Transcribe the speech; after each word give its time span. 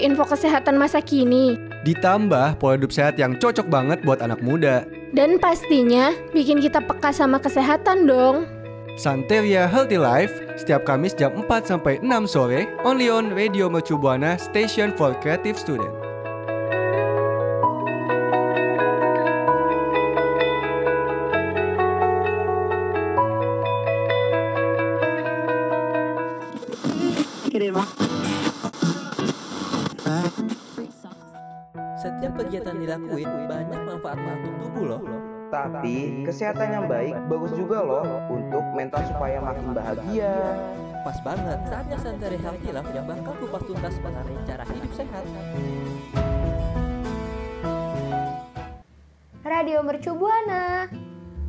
info 0.00 0.24
kesehatan 0.24 0.80
masa 0.80 1.04
kini. 1.04 1.60
Ditambah 1.84 2.56
pola 2.56 2.80
hidup 2.80 2.92
sehat 2.92 3.20
yang 3.20 3.36
cocok 3.36 3.68
banget 3.68 4.00
buat 4.02 4.24
anak 4.24 4.40
muda. 4.40 4.88
Dan 5.12 5.36
pastinya 5.36 6.16
bikin 6.32 6.58
kita 6.58 6.80
peka 6.80 7.12
sama 7.12 7.36
kesehatan 7.36 8.08
dong. 8.08 8.48
Santeria 9.00 9.64
Healthy 9.64 9.96
Life 9.96 10.34
setiap 10.60 10.84
Kamis 10.84 11.16
jam 11.16 11.32
4 11.32 11.48
sampai 11.64 12.04
6 12.04 12.28
sore 12.28 12.68
only 12.84 13.08
on 13.08 13.32
Radio 13.32 13.72
Mercu 13.72 13.96
Buana 13.96 14.36
Station 14.36 14.92
for 14.92 15.16
Creative 15.24 15.56
Student. 15.56 16.00
Kegiatan 32.60 32.76
dilakuin 32.76 33.48
banyak 33.48 33.80
manfaatnya 33.88 34.32
untuk 34.36 34.54
tubuh 34.60 34.84
loh. 34.84 35.00
Tapi 35.48 36.28
kesehatan 36.28 36.68
yang 36.76 36.84
baik 36.92 37.16
bagus 37.32 37.56
juga 37.56 37.80
loh 37.80 38.04
untuk 38.28 38.60
mental 38.76 39.00
supaya 39.08 39.40
makin 39.40 39.72
bahagia. 39.72 40.36
Pas 41.00 41.16
banget 41.24 41.56
saatnya 41.72 41.96
Santeri 42.04 42.36
Healthy 42.36 42.76
Life 42.76 42.92
yang 42.92 43.08
bakal 43.08 43.32
kupas 43.40 43.64
tuntas 43.64 43.96
mengenai 44.04 44.36
cara 44.44 44.68
hidup 44.68 44.92
sehat. 44.92 45.24
Radio 49.40 49.80
Mercu 49.80 50.12
Buana. 50.12 50.92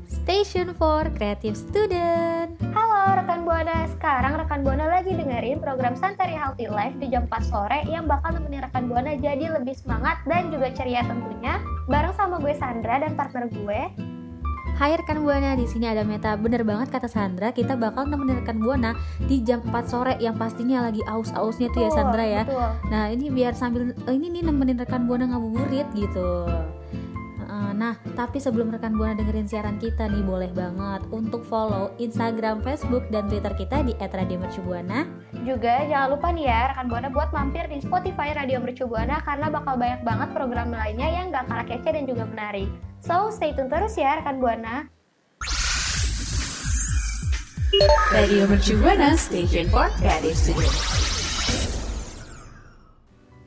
Station 0.07 0.71
for 0.79 1.11
Creative 1.11 1.59
Student. 1.59 2.40
Rekan 3.11 3.43
Buana, 3.43 3.83
sekarang 3.91 4.39
rekan 4.39 4.63
Buana 4.63 4.87
lagi 4.87 5.11
dengerin 5.11 5.59
program 5.59 5.99
Santari 5.99 6.31
Healthy 6.31 6.71
Life 6.71 6.95
di 6.95 7.11
jam 7.11 7.27
4 7.27 7.43
sore 7.43 7.83
yang 7.91 8.07
bakal 8.07 8.39
nemenin 8.39 8.63
rekan 8.63 8.87
Buana 8.87 9.19
jadi 9.19 9.51
lebih 9.51 9.75
semangat 9.75 10.23
dan 10.23 10.47
juga 10.47 10.71
ceria 10.71 11.03
tentunya. 11.03 11.59
Bareng 11.91 12.15
sama 12.15 12.39
gue 12.39 12.55
Sandra 12.55 13.03
dan 13.03 13.19
partner 13.19 13.51
gue. 13.51 13.81
Hai 14.79 14.95
rekan 14.95 15.27
Buana, 15.27 15.59
di 15.59 15.67
sini 15.67 15.91
ada 15.91 16.07
Meta. 16.07 16.39
Bener 16.39 16.63
banget 16.63 16.87
kata 16.87 17.11
Sandra, 17.11 17.51
kita 17.51 17.75
bakal 17.75 18.07
nemenin 18.07 18.47
rekan 18.47 18.63
Buana 18.63 18.95
di 19.27 19.43
jam 19.43 19.59
4 19.59 19.91
sore 19.91 20.15
yang 20.23 20.39
pastinya 20.39 20.87
lagi 20.87 21.03
aus-ausnya 21.03 21.67
tuh 21.75 21.83
ya 21.83 21.91
Sandra 21.91 22.23
ya. 22.23 22.43
Betul. 22.47 22.69
Nah, 22.95 23.11
ini 23.11 23.27
biar 23.27 23.51
sambil 23.51 23.91
eh, 23.91 24.13
ini 24.15 24.39
nih 24.39 24.47
nemenin 24.47 24.79
rekan 24.79 25.03
Buana 25.03 25.27
ngabuburit 25.35 25.91
gitu. 25.99 26.47
Nah, 27.81 27.97
tapi 28.13 28.37
sebelum 28.37 28.69
rekan 28.69 28.93
Buana 28.93 29.17
dengerin 29.17 29.49
siaran 29.49 29.81
kita 29.81 30.05
nih, 30.05 30.21
boleh 30.21 30.53
banget 30.53 31.01
untuk 31.09 31.41
follow 31.49 31.89
Instagram, 31.97 32.61
Facebook, 32.61 33.09
dan 33.09 33.25
Twitter 33.25 33.49
kita 33.57 33.81
di 33.81 33.97
@radiomercubuana. 33.97 35.09
Juga 35.41 35.89
jangan 35.89 36.13
lupa 36.13 36.29
nih 36.29 36.45
ya 36.45 36.69
rekan 36.69 36.85
Buana 36.85 37.09
buat 37.09 37.33
mampir 37.33 37.65
di 37.73 37.81
Spotify 37.81 38.37
Radio 38.37 38.61
Mercu 38.61 38.85
Buana 38.85 39.17
karena 39.25 39.49
bakal 39.49 39.81
banyak 39.81 40.05
banget 40.05 40.29
program 40.29 40.69
lainnya 40.69 41.09
yang 41.09 41.33
gak 41.33 41.49
kalah 41.49 41.65
kece 41.65 41.89
dan 41.89 42.05
juga 42.05 42.29
menarik. 42.29 42.69
So, 43.01 43.33
stay 43.33 43.57
tune 43.57 43.65
terus 43.65 43.97
ya 43.97 44.21
rekan 44.21 44.37
Buana. 44.37 44.85
Radio 48.13 48.45
Mercu 48.45 48.77
Buana 48.77 49.17
Station 49.17 49.65
for 49.73 49.89
Creative 49.97 50.37
Student. 50.37 51.10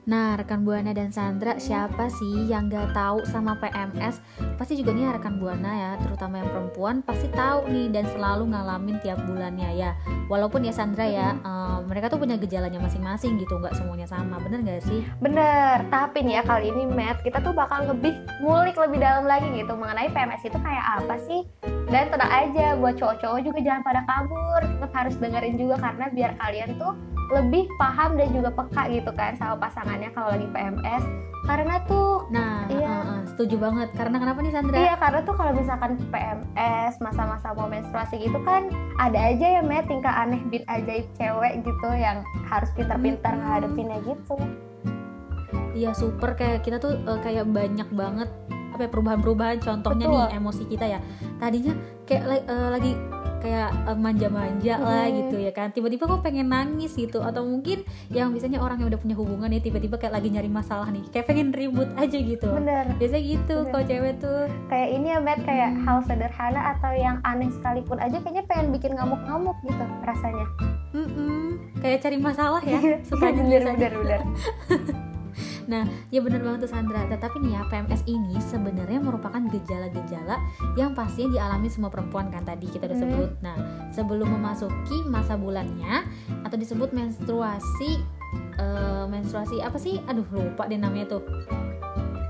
Nah, 0.05 0.37
rekan 0.37 0.69
Buana 0.69 0.93
dan 0.93 1.09
Sandra, 1.09 1.57
siapa 1.57 2.13
sih 2.13 2.45
yang 2.45 2.69
gak 2.69 2.93
tahu 2.93 3.25
sama 3.25 3.57
PMS? 3.57 4.21
Pasti 4.61 4.77
juga 4.77 4.93
nih 4.93 5.17
rekan 5.17 5.41
Buana 5.41 5.73
ya, 5.73 5.93
terutama 5.97 6.45
yang 6.45 6.53
perempuan 6.53 7.01
pasti 7.01 7.25
tahu 7.33 7.73
nih 7.73 7.89
dan 7.89 8.05
selalu 8.13 8.53
ngalamin 8.53 9.01
tiap 9.01 9.17
bulannya 9.25 9.73
ya. 9.73 9.97
Walaupun 10.29 10.69
ya 10.69 10.77
Sandra 10.77 11.09
ya, 11.09 11.33
eh, 11.41 11.79
mereka 11.89 12.13
tuh 12.13 12.20
punya 12.20 12.37
gejalanya 12.37 12.85
masing-masing 12.85 13.41
gitu, 13.41 13.57
nggak 13.57 13.73
semuanya 13.81 14.05
sama, 14.05 14.37
bener 14.45 14.61
gak 14.69 14.85
sih? 14.85 15.01
Bener, 15.25 15.89
tapi 15.89 16.20
nih 16.20 16.37
ya 16.37 16.43
kali 16.45 16.69
ini 16.69 16.85
Matt, 16.85 17.25
kita 17.25 17.41
tuh 17.41 17.57
bakal 17.57 17.89
lebih 17.89 18.13
ngulik 18.45 18.77
lebih 18.77 19.01
dalam 19.01 19.25
lagi 19.25 19.48
gitu 19.57 19.73
mengenai 19.73 20.13
PMS 20.13 20.45
itu 20.45 20.59
kayak 20.61 21.01
apa 21.01 21.17
sih? 21.25 21.48
Dan 21.89 22.13
tenang 22.13 22.29
aja, 22.29 22.77
buat 22.77 23.01
cowok-cowok 23.01 23.41
juga 23.41 23.59
jangan 23.64 23.81
pada 23.81 24.05
kabur, 24.05 24.61
tetap 24.69 24.93
harus 24.93 25.17
dengerin 25.17 25.57
juga 25.57 25.81
karena 25.81 26.13
biar 26.13 26.33
kalian 26.37 26.77
tuh 26.77 26.93
lebih 27.30 27.64
paham 27.77 28.17
dan 28.17 28.29
juga 28.30 28.51
peka 28.51 28.89
gitu 28.89 29.11
kan 29.12 29.33
sama 29.35 29.57
pasangannya 29.58 30.12
kalau 30.12 30.33
lagi 30.33 30.45
PMS. 30.51 31.05
Karena 31.45 31.77
tuh, 31.85 32.24
Nah, 32.33 32.64
Iya. 32.73 32.89
eh, 32.89 33.05
eh, 33.05 33.20
setuju 33.29 33.61
banget. 33.61 33.92
Karena 33.92 34.17
kenapa 34.17 34.40
nih 34.40 34.48
Sandra? 34.48 34.77
iya 34.80 34.96
karena 34.96 35.20
tuh 35.23 35.36
kalau 35.36 35.52
misalkan 35.52 35.92
PMS, 36.08 36.96
masa-masa 36.98 37.52
mau 37.52 37.68
menstruasi 37.68 38.17
gitu 38.17 38.40
kan 38.42 38.73
ada 38.96 39.18
aja 39.20 39.61
ya 39.61 39.63
Matt 39.63 39.84
tingkah 39.84 40.08
aneh 40.11 40.40
bin 40.48 40.64
ajaib 40.64 41.05
cewek 41.14 41.61
gitu 41.61 41.89
yang 41.92 42.24
harus 42.48 42.73
pintar-pintar 42.73 43.36
ngadepinnya 43.36 44.01
gitu. 44.02 44.36
Iya 45.74 45.90
super 45.92 46.33
kayak 46.33 46.63
kita 46.63 46.79
tuh 46.79 46.96
eh, 46.96 47.18
kayak 47.20 47.45
banyak 47.45 47.89
banget 47.92 48.30
apa 48.73 48.80
ya, 48.80 48.90
perubahan-perubahan 48.90 49.58
contohnya 49.61 50.07
Betul. 50.07 50.18
nih 50.18 50.30
emosi 50.34 50.63
kita 50.67 50.86
ya 50.89 50.98
tadinya 51.39 51.74
kayak 52.07 52.42
eh, 52.42 52.68
lagi 52.73 52.92
kayak 53.45 53.71
eh, 53.85 53.93
manja-manja 53.95 54.75
lah 54.77 55.05
Hmm. 55.05 55.17
gitu 55.21 55.37
ya 55.39 55.53
kan. 55.53 55.69
Tiba-tiba 55.69 56.09
kok 56.09 56.25
pengen 56.25 56.49
nangis 56.49 56.97
gitu. 56.97 57.21
Atau 57.21 57.45
mungkin 57.45 57.85
yang 58.09 58.33
biasanya 58.33 58.59
orang 58.59 58.81
yang 58.81 58.89
udah 58.89 58.97
punya 58.97 59.13
hubungan 59.15 59.47
nih 59.47 59.61
tiba-tiba 59.61 60.01
kayak 60.01 60.15
lagi 60.15 60.29
nyari 60.29 60.49
masalah 60.49 60.89
nih. 60.89 61.05
Kayak 61.11 61.29
pengen 61.29 61.53
ribut 61.53 61.93
aja 61.95 62.17
gitu. 62.17 62.49
Bener. 62.49 62.89
biasanya 62.97 63.23
gitu 63.23 63.57
kalau 63.69 63.85
cewek 63.85 64.15
tuh. 64.17 64.49
Kayak 64.67 64.89
ini 64.91 65.07
ya 65.07 65.19
Matt 65.21 65.41
kayak 65.43 65.71
Hmm. 65.71 65.85
hal 65.85 65.99
sederhana 66.03 66.61
atau 66.73 66.93
yang 66.93 67.21
aneh 67.23 67.51
sekalipun 67.51 67.99
aja 67.99 68.17
kayaknya 68.19 68.45
pengen 68.45 68.73
bikin 68.73 68.93
ngamuk-ngamuk 68.95 69.57
gitu 69.63 69.85
rasanya. 70.01 70.47
Mm-mm, 70.95 71.59
kayak 71.81 72.01
cari 72.01 72.17
masalah 72.17 72.63
ya 72.63 72.79
suka 73.03 73.27
bener 73.29 73.67
biasanya. 73.67 73.91
bener 73.91 73.93
bener 73.99 74.21
Nah, 75.64 75.83
ya 76.08 76.19
bener 76.19 76.41
banget 76.41 76.64
tuh 76.64 76.73
Sandra. 76.73 77.05
Tetapi 77.07 77.36
nih 77.39 77.52
ya, 77.52 77.63
PMS 77.67 78.02
ini 78.05 78.36
sebenarnya 78.39 78.98
merupakan 78.98 79.41
gejala-gejala 79.45 80.36
yang 80.75 80.92
pastinya 80.92 81.35
dialami 81.35 81.67
semua 81.67 81.89
perempuan 81.89 82.29
kan 82.29 82.42
tadi 82.42 82.67
kita 82.67 82.85
udah 82.85 82.95
Hmm. 82.95 83.07
sebut. 83.08 83.30
Nah, 83.41 83.57
sebelum 83.91 84.29
memasuki 84.30 85.05
masa 85.05 85.35
bulannya 85.35 86.05
atau 86.42 86.55
disebut 86.55 86.91
menstruasi 86.91 88.01
eh, 88.55 89.05
menstruasi 89.05 89.58
apa 89.58 89.77
sih? 89.77 89.98
Aduh, 90.05 90.27
lupa 90.29 90.64
deh 90.64 90.77
namanya 90.77 91.11
tuh. 91.11 91.23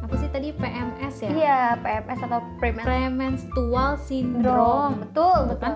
Apa 0.01 0.15
sih 0.15 0.29
tadi 0.29 0.53
PMS 0.53 1.17
ya? 1.19 1.31
iya 1.31 1.59
PMS 1.77 2.21
atau 2.23 2.41
premenstrual 2.57 2.87
Premenstrual 2.87 3.91
syndrome. 3.99 5.01
betul 5.01 5.33
Tuh 5.35 5.49
betul 5.51 5.59
kan? 5.59 5.75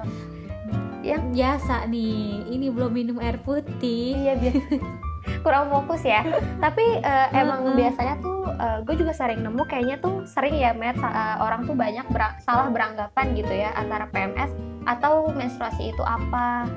Biasa 1.32 1.86
nih, 1.86 2.44
ini 2.46 2.68
belum 2.68 2.92
minum 2.92 3.16
air 3.18 3.40
putih. 3.40 4.12
iya 4.18 4.36
biar 4.36 4.52
kurang 5.48 5.66
fokus 5.68 6.04
ya 6.04 6.20
tapi 6.64 7.00
eh, 7.00 7.28
emang 7.32 7.64
Heeh. 7.64 7.76
biasanya 7.78 8.14
tuh 8.18 8.36
gue 8.58 8.94
juga 8.96 9.12
sering 9.12 9.40
nemu 9.40 9.62
kayaknya 9.64 9.96
tuh 9.96 10.22
sering 10.24 10.52
ya 10.52 10.72
Matt 10.72 10.98
sa- 10.98 11.08
eh, 11.08 11.36
orang 11.40 11.64
tuh 11.64 11.72
banyak 11.72 12.04
berang- 12.06 12.36
salah 12.38 12.68
beranggapan 12.68 13.26
gitu 13.32 13.50
ya 13.50 13.72
antara 13.72 14.04
PMS 14.06 14.50
atau 14.84 15.30
menstruasi 15.30 15.88
itu 15.88 16.02
apa 16.02 16.68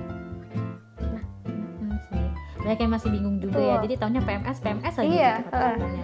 Hmm, 1.01 1.95
sih. 2.05 2.23
Banyak 2.59 2.79
yang 2.79 2.91
masih 2.91 3.09
bingung 3.09 3.37
juga 3.37 3.57
ya. 3.57 3.75
Betul. 3.75 3.83
Jadi 3.83 3.95
taunya 3.97 4.21
PMS, 4.21 4.57
PMS 4.59 4.95
aja 4.95 5.03
Iya, 5.03 5.31
gitu 5.35 5.49
kata-katanya. 5.49 6.03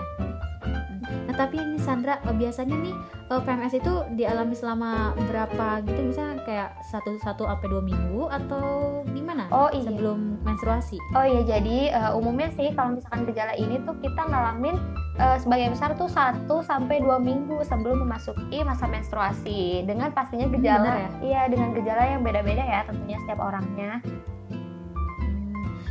Hmm. 1.37 1.41
Tapi 1.45 1.55
ini 1.61 1.77
Sandra 1.77 2.17
eh, 2.25 2.33
biasanya 2.33 2.75
nih 2.81 2.95
eh, 3.29 3.41
PMS 3.45 3.73
itu 3.77 3.93
dialami 4.17 4.55
selama 4.57 5.13
berapa 5.29 5.85
gitu 5.85 6.01
misalnya 6.01 6.41
kayak 6.49 6.69
satu 6.89 7.13
satu 7.21 7.45
sampai 7.45 7.67
dua 7.69 7.83
minggu 7.85 8.25
atau 8.33 8.65
gimana? 9.13 9.45
Oh, 9.53 9.69
iya. 9.69 9.85
Sebelum 9.85 10.41
menstruasi. 10.41 10.97
Oh 11.13 11.21
iya, 11.21 11.45
jadi 11.45 11.93
eh, 11.93 12.11
umumnya 12.17 12.49
sih 12.57 12.73
kalau 12.73 12.97
misalkan 12.97 13.29
gejala 13.29 13.53
ini 13.53 13.77
tuh 13.85 13.93
kita 14.01 14.25
ngalamin 14.25 14.81
eh, 15.21 15.37
sebagian 15.37 15.77
besar 15.77 15.93
tuh 15.93 16.09
1 16.09 16.49
sampai 16.65 17.05
2 17.05 17.21
minggu 17.21 17.61
sebelum 17.61 18.01
memasuki 18.01 18.65
masa 18.65 18.89
menstruasi. 18.89 19.85
Dengan 19.85 20.09
pastinya 20.09 20.49
gejala 20.49 20.89
bener 20.89 20.97
ya? 20.97 21.09
Iya, 21.21 21.41
dengan 21.53 21.69
gejala 21.77 22.03
yang 22.17 22.21
beda-beda 22.25 22.65
ya 22.65 22.81
tentunya 22.89 23.21
setiap 23.21 23.39
orangnya. 23.45 24.01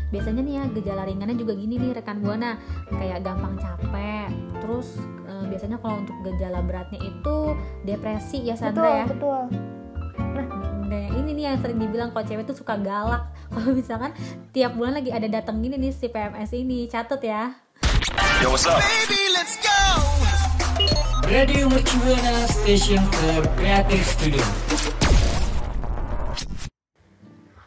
Biasanya 0.09 0.41
nih 0.43 0.55
ya 0.55 0.65
gejala 0.71 1.03
ringannya 1.05 1.37
juga 1.37 1.53
gini 1.59 1.77
nih 1.77 1.91
rekan 1.99 2.23
buana 2.23 2.57
kayak 2.89 3.27
gampang 3.27 3.59
capek. 3.59 4.31
Terus 4.63 4.99
eh, 5.27 5.45
biasanya 5.51 5.77
kalau 5.83 6.03
untuk 6.03 6.17
gejala 6.23 6.63
beratnya 6.63 7.01
itu 7.03 7.37
depresi 7.83 8.47
ya 8.47 8.55
Sandra 8.55 9.03
ya. 9.03 9.07
betul, 9.07 9.19
betul. 9.19 9.43
Hmm, 10.17 10.87
Dan 10.87 11.11
ini 11.19 11.31
nih 11.35 11.45
yang 11.51 11.59
sering 11.59 11.79
dibilang 11.79 12.11
kalau 12.15 12.25
cewek 12.25 12.47
tuh 12.47 12.57
suka 12.57 12.79
galak. 12.79 13.27
Kalau 13.53 13.73
misalkan 13.73 14.11
tiap 14.51 14.75
bulan 14.75 14.99
lagi 14.99 15.15
ada 15.15 15.31
datang 15.31 15.63
gini 15.63 15.79
nih 15.79 15.95
si 15.95 16.11
PMS 16.11 16.51
ini, 16.53 16.91
catet 16.91 17.23
ya. 17.23 17.55
Radio 21.27 21.67
Mercu 21.67 21.95
Buana 22.03 22.47
Station 22.47 23.03
for 23.11 23.43
Creative 23.59 24.05
Student. 24.07 24.96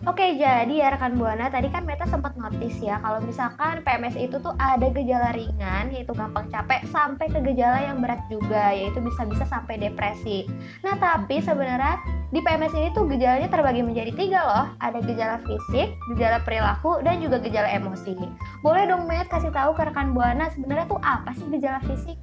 Oke, 0.08 0.40
jadi 0.40 0.72
ya 0.72 0.96
rekan 0.96 1.20
Buana, 1.20 1.52
tadi 1.52 1.68
kan 1.68 1.84
Meta 1.84 2.08
sempat 2.08 2.32
notice 2.40 2.80
ya 2.80 3.04
kalau 3.04 3.20
misalkan 3.20 3.84
PMS 3.84 4.16
itu 4.16 4.40
tuh 4.40 4.56
ada 4.56 4.88
gejala 4.96 5.36
ringan 5.36 5.92
yaitu 5.92 6.16
gampang 6.16 6.48
capek 6.48 6.88
sampai 6.88 7.28
ke 7.28 7.44
gejala 7.52 7.84
yang 7.84 8.00
berat 8.00 8.24
juga 8.32 8.72
yaitu 8.72 9.04
bisa-bisa 9.04 9.44
sampai 9.44 9.76
depresi. 9.76 10.48
Nah, 10.88 10.96
tapi 10.96 11.44
sebenarnya 11.44 12.00
di 12.32 12.40
PMS 12.40 12.72
ini 12.80 12.96
tuh 12.96 13.12
gejalanya 13.12 13.52
terbagi 13.52 13.84
menjadi 13.84 14.16
tiga 14.16 14.40
loh. 14.48 14.66
Ada 14.80 15.04
gejala 15.04 15.44
fisik, 15.44 15.92
gejala 16.16 16.40
perilaku, 16.48 17.04
dan 17.04 17.20
juga 17.20 17.44
gejala 17.44 17.68
emosi. 17.68 18.16
Boleh 18.64 18.88
dong 18.88 19.04
Met 19.04 19.28
kasih 19.28 19.52
tahu 19.52 19.76
ke 19.76 19.84
rekan 19.84 20.16
Buana 20.16 20.48
sebenarnya 20.56 20.88
tuh 20.88 21.04
apa 21.04 21.36
sih 21.36 21.44
gejala 21.52 21.84
fisik? 21.84 22.16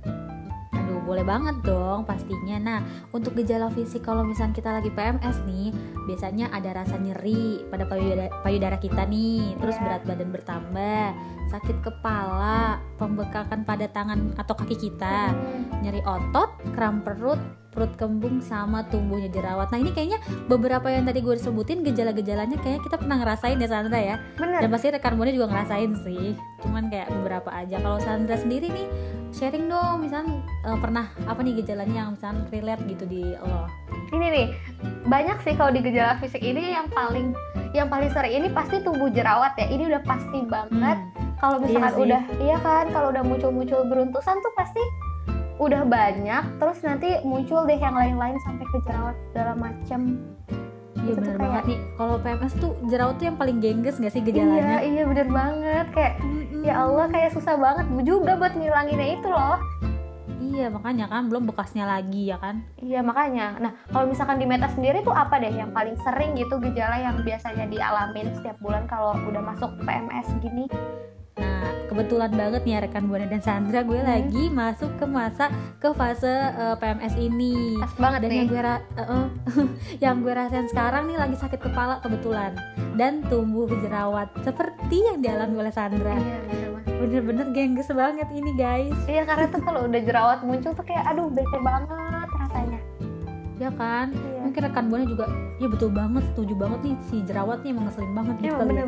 Boleh 1.04 1.24
banget 1.26 1.60
dong 1.66 2.06
pastinya. 2.08 2.56
Nah, 2.56 2.78
untuk 3.12 3.36
gejala 3.36 3.68
fisik 3.72 4.06
kalau 4.06 4.22
misalnya 4.22 4.56
kita 4.56 4.70
lagi 4.72 4.90
PMS 4.94 5.42
nih, 5.44 5.68
biasanya 6.06 6.48
ada 6.54 6.70
rasa 6.72 6.96
nyeri 6.96 7.66
pada 7.68 7.84
payudara, 7.84 8.30
payudara 8.40 8.76
kita 8.80 9.04
nih, 9.04 9.58
terus 9.60 9.76
Iya. 9.76 9.84
berat 9.84 10.02
badan 10.06 10.30
bertambah, 10.32 11.06
sakit 11.52 11.76
kepala, 11.82 12.80
pembekakan 12.96 13.66
pada 13.66 13.86
tangan 13.90 14.32
atau 14.38 14.54
kaki 14.56 14.76
kita, 14.78 15.34
nyeri 15.82 16.00
otot, 16.06 16.50
kram 16.72 17.02
perut, 17.04 17.38
perut 17.76 17.92
kembung 18.00 18.40
sama 18.40 18.88
tumbuhnya 18.88 19.28
jerawat. 19.28 19.68
Nah, 19.68 19.76
ini 19.76 19.92
kayaknya 19.92 20.16
beberapa 20.48 20.88
yang 20.88 21.04
tadi 21.04 21.20
gue 21.20 21.36
sebutin 21.36 21.84
gejala-gejalanya 21.84 22.56
kayaknya 22.56 22.80
kita 22.80 22.96
pernah 22.96 23.20
ngerasain 23.20 23.60
ya 23.60 23.68
Sandra 23.68 24.00
ya. 24.00 24.16
Bener. 24.40 24.64
Dan 24.64 24.72
pasti 24.72 24.88
rekan 24.88 25.20
buana 25.20 25.28
juga 25.28 25.52
ngerasain 25.52 25.92
sih. 26.00 26.32
Cuman 26.64 26.88
kayak 26.88 27.12
beberapa 27.12 27.52
aja. 27.52 27.76
Kalau 27.76 28.00
Sandra 28.00 28.40
sendiri 28.40 28.72
nih 28.72 28.88
sharing 29.28 29.68
dong 29.68 30.08
misalnya 30.08 30.40
eh, 30.64 30.78
pernah 30.86 31.10
apa 31.26 31.42
nih 31.42 31.58
gejalanya 31.58 31.94
yang 31.98 32.08
misalnya 32.14 32.46
relate 32.48 32.82
gitu 32.86 33.04
di 33.04 33.34
lo. 33.34 33.66
Ini 34.08 34.26
nih, 34.30 34.46
banyak 35.02 35.42
sih 35.42 35.58
kalau 35.58 35.74
di 35.74 35.82
gejala 35.82 36.14
fisik 36.16 36.38
ini 36.40 36.70
yang 36.70 36.86
paling 36.88 37.34
yang 37.74 37.90
paling 37.90 38.06
sering 38.08 38.30
ini 38.32 38.48
pasti 38.48 38.78
tumbuh 38.78 39.10
jerawat 39.10 39.58
ya. 39.58 39.66
Ini 39.66 39.90
udah 39.90 40.02
pasti 40.06 40.46
banget. 40.46 40.98
Kalau 41.36 41.58
Iya 41.58 41.64
misalkan 41.66 41.90
sih. 41.92 42.02
udah, 42.06 42.22
iya 42.38 42.56
kan, 42.62 42.84
kalau 42.88 43.10
udah 43.10 43.20
muncul-muncul 43.20 43.82
beruntusan 43.84 44.38
tuh 44.38 44.52
pasti 44.54 44.78
udah 45.58 45.82
banyak. 45.82 46.44
Terus 46.56 46.78
nanti 46.80 47.08
muncul 47.20 47.66
deh 47.66 47.76
yang 47.76 47.92
lain-lain 47.92 48.38
sampai 48.40 48.64
ke 48.64 48.78
jerawat 48.86 49.16
segala 49.26 49.52
macem. 49.52 50.00
Iya 50.96 51.02
Itu 51.02 51.18
tuh 51.18 51.18
bener 51.18 51.34
kayak- 51.34 51.42
banget 51.42 51.64
nih. 51.66 51.80
Kalau 51.92 52.14
PMS 52.16 52.54
tuh 52.56 52.72
jerawat 52.86 53.14
tuh 53.16 53.26
yang 53.26 53.36
paling 53.36 53.58
gengges 53.58 53.98
gak 53.98 54.08
sih 54.08 54.22
Iya, 54.22 54.28
gejalanya? 54.32 54.78
iya 54.80 55.02
bener 55.04 55.28
banget. 55.28 55.86
Kayak 55.92 56.14
ya 56.62 56.74
Allah 56.78 57.06
kayak 57.10 57.30
susah 57.32 57.54
banget 57.56 57.86
juga 58.00 58.32
buat 58.34 58.54
ngilanginnya 58.54 59.08
itu 59.12 59.28
loh. 59.28 59.58
Iya 60.38 60.68
makanya 60.68 61.06
kan 61.06 61.26
belum 61.26 61.46
bekasnya 61.46 61.84
lagi 61.84 62.28
ya 62.28 62.36
kan. 62.36 62.60
Iya 62.76 63.00
makanya. 63.00 63.56
Nah 63.56 63.72
kalau 63.88 64.06
misalkan 64.06 64.36
di 64.36 64.44
Meta 64.44 64.68
sendiri 64.68 65.00
tuh 65.00 65.12
apa 65.12 65.36
deh 65.36 65.50
yang 65.50 65.70
paling 65.70 65.96
sering 65.98 66.34
gitu 66.34 66.60
gejala 66.60 66.96
yang 66.98 67.16
biasanya 67.18 67.64
dialamin 67.64 68.28
setiap 68.32 68.56
bulan 68.58 68.84
kalau 68.84 69.16
udah 69.22 69.42
masuk 69.42 69.72
PMS 69.80 70.28
gini? 70.38 70.68
Nah, 71.36 71.68
kebetulan 71.86 72.28
banget 72.30 72.64
nih 72.64 72.72
ya 72.74 72.80
rekan 72.80 73.04
Buana 73.06 73.24
dan 73.24 73.40
Sandra 73.40 73.80
gue 73.82 73.94
Hmm. 73.94 74.08
lagi 74.08 74.44
masuk 74.50 74.88
ke 74.94 75.04
masa 75.04 75.48
ke 75.76 75.88
fase 75.90 76.28
eh, 76.50 76.74
PMS 76.74 77.14
ini. 77.14 77.76
Pas 77.78 77.92
banget 77.98 78.18
Dan 78.18 78.28
nih. 78.28 78.36
yang 78.38 78.48
gue 78.48 78.62
ra- 78.62 78.86
eh, 78.94 79.04
eh, 79.06 79.26
yang 80.04 80.16
gue 80.18 80.32
rasain 80.32 80.64
sekarang 80.66 81.06
nih 81.06 81.16
lagi 81.18 81.34
sakit 81.34 81.60
kepala 81.62 82.00
kebetulan 82.00 82.52
dan 82.94 83.20
tumbuh 83.22 83.68
jerawat 83.78 84.32
seperti 84.40 85.00
yang 85.02 85.18
dialami 85.18 85.56
oleh 85.58 85.70
Sandra. 85.70 86.12
Iya. 86.14 86.40
Bener-bener 86.96 87.46
gengges 87.52 87.88
banget 87.88 88.28
ini 88.30 88.52
guys. 88.52 88.96
Iya 89.04 89.22
karena 89.22 89.46
tuh 89.46 89.60
kalau 89.60 89.84
udah 89.84 90.00
jerawat 90.00 90.40
muncul 90.42 90.72
tuh 90.72 90.84
kayak 90.84 91.04
aduh 91.06 91.28
bete 91.28 91.58
banget 91.60 91.88
rasanya. 92.32 92.80
Ya 93.56 93.72
kan? 93.72 94.12
Iya. 94.12 94.40
Mungkin 94.46 94.60
rekan 94.62 94.84
Buana 94.86 95.04
juga 95.04 95.24
ya 95.56 95.66
betul 95.66 95.88
banget, 95.88 96.20
setuju 96.28 96.52
banget 96.52 96.80
nih 96.84 96.96
si 97.02 97.16
jerawat 97.24 97.64
nih 97.64 97.72
emang 97.72 97.88
ngeselin 97.88 98.12
banget 98.12 98.36
gitu 98.36 98.44
Iya 98.44 98.52
ya. 98.52 98.64
bener 98.68 98.84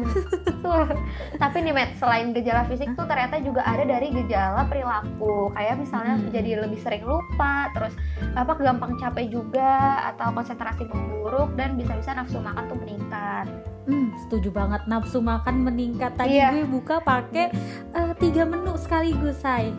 Tuh. 0.61 0.87
Tapi 1.43 1.57
nih 1.65 1.73
Matt, 1.73 1.91
selain 1.97 2.27
gejala 2.31 2.63
fisik 2.69 2.93
tuh 2.93 3.09
ternyata 3.09 3.41
juga 3.41 3.65
ada 3.65 3.81
dari 3.83 4.13
gejala 4.13 4.69
perilaku. 4.69 5.49
Kayak 5.53 5.81
misalnya 5.81 6.15
Hmm. 6.17 6.29
jadi 6.29 6.51
lebih 6.61 6.79
sering 6.79 7.01
lupa, 7.03 7.73
terus 7.73 7.97
apa 8.37 8.53
gampang 8.55 9.01
capek 9.01 9.33
juga 9.33 9.73
atau 10.13 10.29
konsentrasi 10.31 10.85
memburuk 10.85 11.57
dan 11.57 11.73
bisa-bisa 11.75 12.13
nafsu 12.13 12.37
makan 12.39 12.69
tuh 12.69 12.77
meningkat. 12.77 13.49
Hmm, 13.89 14.13
setuju 14.19 14.49
banget 14.51 14.85
nafsu 14.85 15.19
makan 15.19 15.65
meningkat. 15.65 16.13
Tadi 16.13 16.37
Iya. 16.37 16.53
gue 16.53 16.65
buka 16.69 17.01
pakai 17.01 17.49
eh, 17.91 18.13
tiga 18.19 18.45
menu 18.45 18.77
sekaligus, 18.77 19.37
say. 19.39 19.73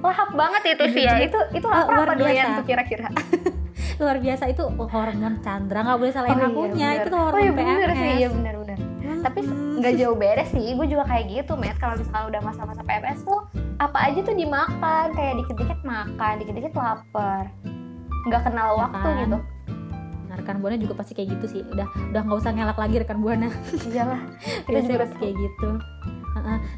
Lahap 0.00 0.34
banget 0.40 0.74
itu 0.74 0.84
sih 0.92 1.02
ya. 1.04 1.14
Itu 1.20 1.38
itu 1.52 1.62
lapar 1.64 1.94
luar 1.94 2.08
apa 2.08 2.14
doyan 2.16 2.34
biasa. 2.44 2.58
tuh 2.58 2.66
kira-kira? 2.66 3.08
Luar 3.96 4.18
biasa 4.18 4.44
itu 4.46 4.60
hormon 4.60 5.40
Chandra 5.40 5.80
nggak 5.80 5.96
boleh 5.96 6.12
salahin 6.12 6.36
iya, 6.36 6.44
akunya. 6.44 6.68
bener. 6.68 6.96
itu 6.98 7.08
tuh 7.08 7.16
Oh 7.16 7.24
hormon 7.24 7.40
iya 7.40 7.52
bener 7.54 7.72
PMS. 7.86 7.96
sih, 7.96 8.10
iya 8.12 8.28
bener-bener. 8.28 8.78
Tapi 9.16 9.38
Mm-mm. 9.40 9.78
nggak 9.78 9.94
jauh 9.96 10.16
beres 10.16 10.48
sih, 10.50 10.66
gue 10.68 10.86
juga 10.86 11.04
kayak 11.06 11.24
gitu, 11.30 11.52
Matt. 11.54 11.76
Kalau 11.76 11.94
misalnya 11.94 12.26
udah 12.28 12.40
masa-masa 12.42 12.82
PMS 12.82 13.18
tuh 13.22 13.40
apa 13.78 13.98
aja 14.02 14.20
tuh 14.20 14.34
dimakan, 14.34 15.06
kayak 15.12 15.34
dikit-dikit 15.38 15.80
makan, 15.82 16.32
dikit-dikit 16.36 16.72
lapar, 16.74 17.44
nggak 18.26 18.42
kenal 18.42 18.68
Ya 18.70 18.78
waktu 18.82 19.00
kan? 19.06 19.16
gitu. 19.22 19.38
Nah, 20.36 20.44
rekan 20.44 20.60
buana 20.60 20.76
juga 20.76 20.92
pasti 21.00 21.16
kayak 21.16 21.40
gitu 21.40 21.46
sih. 21.48 21.62
Udah 21.64 21.88
udah 22.12 22.20
nggak 22.28 22.38
usah 22.44 22.52
ngelak 22.52 22.76
lagi 22.76 22.96
rekan 23.00 23.18
buana. 23.24 23.48
Iyalah, 23.88 24.20
kita 24.36 24.68
Biasanya 24.76 24.92
juga 24.92 25.02
pasti 25.08 25.16
kayak 25.16 25.34
gitu. 25.40 25.68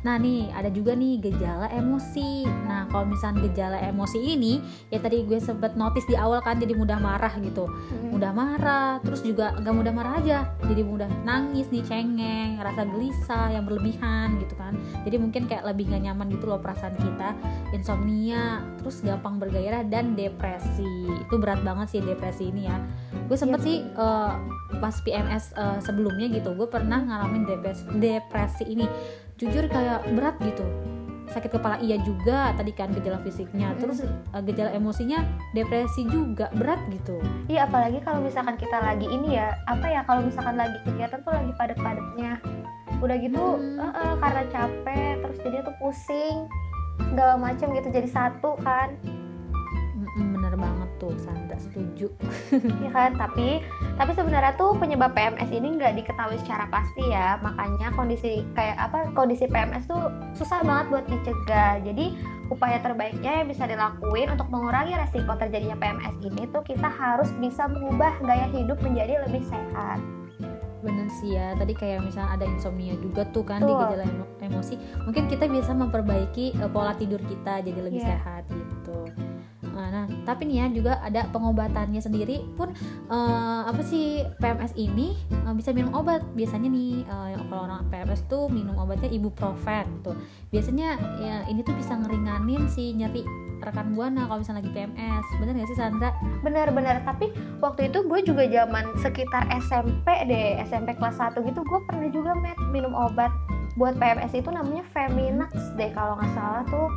Nah 0.02 0.14
nih 0.16 0.52
ada 0.54 0.70
juga 0.70 0.94
nih 0.94 1.18
gejala 1.20 1.68
emosi. 1.72 2.46
Nah 2.46 2.86
kalau 2.88 3.08
misalnya 3.08 3.46
gejala 3.50 3.78
emosi 3.82 4.18
ini 4.18 4.62
ya 4.88 4.98
tadi 4.98 5.24
gue 5.24 5.38
sempet 5.38 5.74
notice 5.74 6.06
di 6.06 6.14
awal 6.14 6.40
kan 6.40 6.58
jadi 6.58 6.74
mudah 6.74 6.98
marah 6.98 7.32
gitu, 7.38 7.66
Hmm. 7.68 8.14
mudah 8.14 8.32
marah, 8.32 8.98
terus 9.02 9.22
juga 9.22 9.54
nggak 9.58 9.74
mudah 9.74 9.92
marah 9.92 10.14
aja, 10.20 10.38
jadi 10.64 10.82
mudah 10.82 11.08
nangis 11.22 11.68
nih 11.68 11.84
cengeng, 11.84 12.58
rasa 12.58 12.82
gelisah 12.84 13.48
yang 13.52 13.64
berlebihan 13.64 14.38
gitu 14.40 14.54
kan. 14.56 14.74
Jadi 15.04 15.16
mungkin 15.18 15.46
kayak 15.46 15.64
lebih 15.66 15.90
nggak 15.90 16.02
nyaman 16.08 16.26
gitu 16.32 16.48
loh 16.48 16.60
perasaan 16.60 16.96
kita, 16.96 17.34
insomnia, 17.72 18.62
terus 18.80 19.00
gampang 19.00 19.38
bergairah 19.38 19.84
dan 19.86 20.12
depresi. 20.14 20.86
Itu 21.28 21.38
berat 21.38 21.62
banget 21.62 21.98
sih 21.98 22.00
depresi 22.02 22.50
ini 22.50 22.68
ya. 22.68 22.76
Gue 23.28 23.36
sempet 23.36 23.60
Iya, 23.60 23.66
sih 23.66 23.76
eh, 23.84 24.32
pas 24.78 24.94
PMS 25.02 25.44
eh, 25.54 25.78
sebelumnya 25.82 26.26
gitu, 26.30 26.54
gue 26.54 26.68
pernah 26.68 27.00
ngalamin 27.00 27.44
depresi, 27.44 27.84
depresi 27.96 28.64
ini. 28.68 28.86
Jujur 29.38 29.70
kayak 29.70 30.02
berat 30.18 30.34
gitu. 30.42 30.66
Sakit 31.28 31.54
kepala 31.54 31.78
iya 31.78 32.00
juga 32.02 32.56
tadi 32.56 32.72
kan 32.72 32.90
gejala 32.90 33.20
fisiknya, 33.22 33.76
terus 33.78 34.02
eh, 34.02 34.42
gejala 34.48 34.72
emosinya 34.74 35.22
depresi 35.52 36.08
juga 36.08 36.48
berat 36.56 36.80
gitu. 36.88 37.20
Iya, 37.46 37.68
apalagi 37.68 38.00
kalau 38.02 38.24
misalkan 38.24 38.56
kita 38.58 38.80
lagi 38.80 39.06
ini 39.06 39.36
ya, 39.36 39.54
apa 39.68 39.86
ya? 39.86 40.00
Kalau 40.08 40.24
misalkan 40.24 40.56
lagi 40.56 40.74
kegiatan 40.88 41.20
tuh 41.22 41.30
lagi 41.36 41.52
padat-padatnya, 41.54 42.40
udah 42.98 43.16
gitu 43.20 43.38
Hmm. 43.38 43.78
eh, 43.78 43.92
eh, 43.92 44.14
karena 44.18 44.42
capek, 44.50 45.12
terus 45.22 45.38
jadi 45.44 45.56
tuh 45.62 45.76
pusing, 45.78 46.36
segala 47.12 47.34
macam 47.38 47.66
gitu 47.76 47.88
jadi 47.92 48.08
satu 48.08 48.56
kan. 48.64 48.96
Tuh 50.98 51.14
Sandra 51.16 51.54
setuju. 51.56 52.10
ya 52.78 52.90
kan 52.90 53.14
tapi 53.14 53.62
tapi 53.94 54.12
sebenarnya 54.12 54.54
tuh 54.54 54.74
penyebab 54.74 55.14
PMS 55.14 55.48
ini 55.48 55.74
nggak 55.74 55.94
diketahui 55.96 56.38
secara 56.38 56.66
pasti 56.66 57.02
ya 57.04 57.38
makanya 57.38 57.94
kondisi 57.94 58.42
kayak 58.52 58.76
apa 58.80 59.10
kondisi 59.12 59.46
PMS 59.46 59.86
tuh 59.86 60.06
susah 60.32 60.60
banget 60.60 60.86
buat 60.88 61.04
dicegah 61.06 61.78
jadi 61.80 62.18
upaya 62.48 62.80
terbaiknya 62.80 63.30
yang 63.38 63.46
bisa 63.46 63.64
dilakuin 63.64 64.28
untuk 64.28 64.48
mengurangi 64.48 64.96
resiko 64.96 65.34
terjadinya 65.34 65.76
PMS 65.76 66.14
ini 66.20 66.42
tuh 66.48 66.62
kita 66.62 66.88
harus 66.88 67.30
bisa 67.36 67.64
mengubah 67.64 68.18
gaya 68.20 68.48
hidup 68.48 68.80
menjadi 68.80 69.22
lebih 69.22 69.44
sehat 69.44 70.00
Bener 70.78 71.10
sih 71.12 71.34
ya, 71.34 71.58
tadi 71.58 71.74
kayak 71.74 72.06
misalnya 72.06 72.38
ada 72.38 72.46
insomnia 72.46 72.94
juga 72.96 73.26
tuh 73.26 73.42
kan 73.42 73.58
di 73.58 73.66
Betul. 73.66 73.82
gejala 73.82 74.04
emo- 74.06 74.30
emosi. 74.38 74.74
Mungkin 75.02 75.26
kita 75.26 75.50
bisa 75.50 75.74
memperbaiki 75.74 76.54
eh, 76.54 76.70
pola 76.70 76.94
tidur 76.94 77.18
kita 77.18 77.66
jadi 77.66 77.80
lebih 77.82 77.98
Iya. 77.98 78.14
sehat 78.14 78.42
gitu. 78.46 79.10
Nah, 79.78 80.10
tapi 80.26 80.50
nih 80.50 80.56
ya 80.62 80.66
juga 80.74 80.92
ada 80.98 81.30
pengobatannya 81.30 82.02
sendiri 82.02 82.42
pun 82.58 82.74
eh, 83.08 83.62
apa 83.64 83.80
sih 83.86 84.26
PMS 84.42 84.74
ini 84.74 85.14
eh, 85.30 85.54
bisa 85.54 85.70
minum 85.70 85.94
obat. 85.94 86.26
Biasanya 86.34 86.66
nih 86.66 87.06
yang 87.06 87.46
kalau 87.46 87.70
orang 87.70 87.86
PMS 87.88 88.26
tuh 88.26 88.50
minum 88.50 88.74
obatnya 88.74 89.08
ibuprofen 89.08 90.02
tuh. 90.02 90.18
Biasanya 90.50 90.98
ya 91.22 91.36
ini 91.46 91.62
tuh 91.62 91.74
bisa 91.78 91.94
ngeringanin 91.94 92.66
si 92.66 92.92
nyeri 92.92 93.22
rekan 93.58 93.90
buana 93.94 94.26
kalau 94.26 94.42
misalnya 94.42 94.66
lagi 94.66 94.70
PMS. 94.74 95.26
Bener 95.38 95.52
gak 95.58 95.68
sih 95.70 95.78
Sandra? 95.78 96.10
benar-benar 96.42 97.02
tapi 97.02 97.34
waktu 97.58 97.90
itu 97.90 98.06
gue 98.06 98.20
juga 98.24 98.46
zaman 98.46 98.84
sekitar 99.02 99.44
SMP 99.58 100.06
deh 100.26 100.62
SMP 100.64 100.94
kelas 100.96 101.18
1 101.18 101.38
gitu 101.44 101.60
gue 101.66 101.80
pernah 101.86 102.08
juga 102.10 102.32
met 102.38 102.58
minum 102.70 102.94
obat 102.94 103.30
buat 103.78 103.94
PMS 103.98 104.34
itu 104.34 104.50
namanya 104.50 104.82
Feminax 104.90 105.52
deh 105.78 105.90
kalau 105.94 106.18
nggak 106.18 106.32
salah 106.34 106.62
tuh 106.66 106.88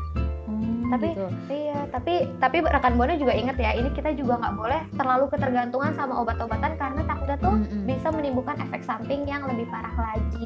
Hmm, 0.62 0.94
Tapi- 0.94 1.12
gitu. 1.12 1.25
Iya, 1.48 1.80
tapi 1.89 2.13
tapi 2.38 2.58
rekan 2.62 2.94
buana 2.94 3.15
juga 3.15 3.34
ingat 3.34 3.58
ya, 3.58 3.74
ini 3.74 3.89
kita 3.89 4.13
juga 4.13 4.38
nggak 4.38 4.53
boleh 4.53 4.82
terlalu 4.94 5.25
ketergantungan 5.27 5.91
sama 5.91 6.13
obat-obatan 6.18 6.77
karena 6.77 7.01
takutnya 7.01 7.38
tuh 7.39 7.56
Mm-mm. 7.58 7.84
bisa 7.84 8.08
menimbulkan 8.08 8.62
efek 8.62 8.84
samping 8.84 9.25
yang 9.25 9.41
lebih 9.44 9.65
parah 9.68 9.91
lagi. 9.98 10.46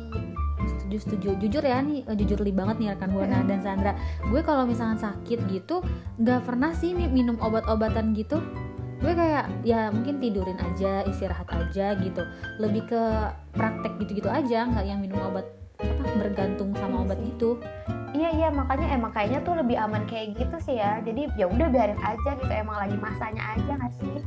setuju 0.66 0.98
setuju. 1.00 1.30
Jujur 1.38 1.62
ya 1.62 1.78
nih 1.78 2.02
eh, 2.04 2.16
jujur 2.16 2.40
li 2.40 2.50
banget 2.50 2.78
nih 2.78 2.90
rekan 2.92 3.12
buana 3.12 3.42
dan 3.44 3.60
Sandra. 3.60 3.94
Gue 4.24 4.40
kalau 4.40 4.64
misalnya 4.64 4.98
sakit 5.00 5.46
gitu 5.46 5.82
nggak 6.16 6.42
pernah 6.42 6.72
sih 6.72 6.94
mi- 6.94 7.12
minum 7.12 7.38
obat-obatan 7.38 8.14
gitu. 8.14 8.42
Gue 8.98 9.12
kayak 9.12 9.46
ya 9.62 9.90
mungkin 9.90 10.18
tidurin 10.18 10.58
aja 10.58 11.04
istirahat 11.04 11.46
aja 11.52 11.94
gitu. 11.96 12.22
Lebih 12.58 12.88
ke 12.88 13.02
praktek 13.52 13.98
gitu-gitu 14.00 14.26
aja 14.26 14.66
nggak 14.66 14.86
yang 14.86 15.02
minum 15.02 15.20
obat 15.22 15.46
apa 15.76 16.08
bergantung 16.18 16.72
sama 16.74 17.04
obat 17.04 17.20
gitu 17.20 17.60
Iya 18.16 18.30
iya 18.32 18.48
makanya 18.48 18.88
emang 18.96 19.12
kayaknya 19.12 19.44
tuh 19.44 19.60
lebih 19.60 19.76
aman 19.76 20.08
kayak 20.08 20.40
gitu 20.40 20.56
sih 20.64 20.80
ya. 20.80 21.04
Jadi 21.04 21.28
ya 21.36 21.52
udah 21.52 21.68
biarin 21.68 22.00
aja 22.00 22.32
gitu 22.40 22.52
emang 22.52 22.80
lagi 22.80 22.96
masanya 22.96 23.44
aja 23.60 23.72
nggak 23.76 23.94
sih? 24.00 24.18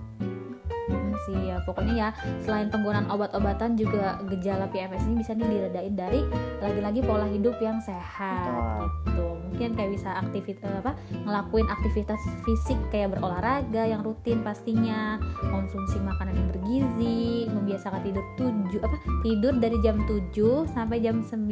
Hmm, 0.88 1.12
sih 1.24 1.36
ya 1.52 1.56
pokoknya 1.68 1.94
ya 1.96 2.08
selain 2.44 2.72
penggunaan 2.72 3.08
obat-obatan 3.12 3.76
juga 3.76 4.16
gejala 4.24 4.68
PMS 4.72 5.04
ini 5.04 5.20
bisa 5.20 5.36
nih 5.36 5.48
diredain 5.48 5.94
dari 5.96 6.20
lagi-lagi 6.64 7.00
pola 7.04 7.28
hidup 7.28 7.60
yang 7.60 7.76
sehat 7.84 8.88
gitu 9.04 9.36
mungkin 9.58 9.76
kayak 9.76 10.00
bisa 10.00 10.16
aktivitas 10.16 10.70
apa 10.80 10.96
ngelakuin 11.28 11.68
aktivitas 11.68 12.20
fisik 12.46 12.78
kayak 12.88 13.12
berolahraga 13.12 13.84
yang 13.84 14.00
rutin 14.00 14.40
pastinya 14.40 15.20
konsumsi 15.52 16.00
makanan 16.00 16.40
yang 16.40 16.48
bergizi 16.56 17.50
membiasakan 17.52 18.00
tidur 18.00 18.24
tujuh 18.40 18.80
apa 18.80 18.96
tidur 19.20 19.52
dari 19.60 19.76
jam 19.84 20.00
7 20.08 20.32
sampai 20.72 21.04
jam 21.04 21.20
9 21.20 21.44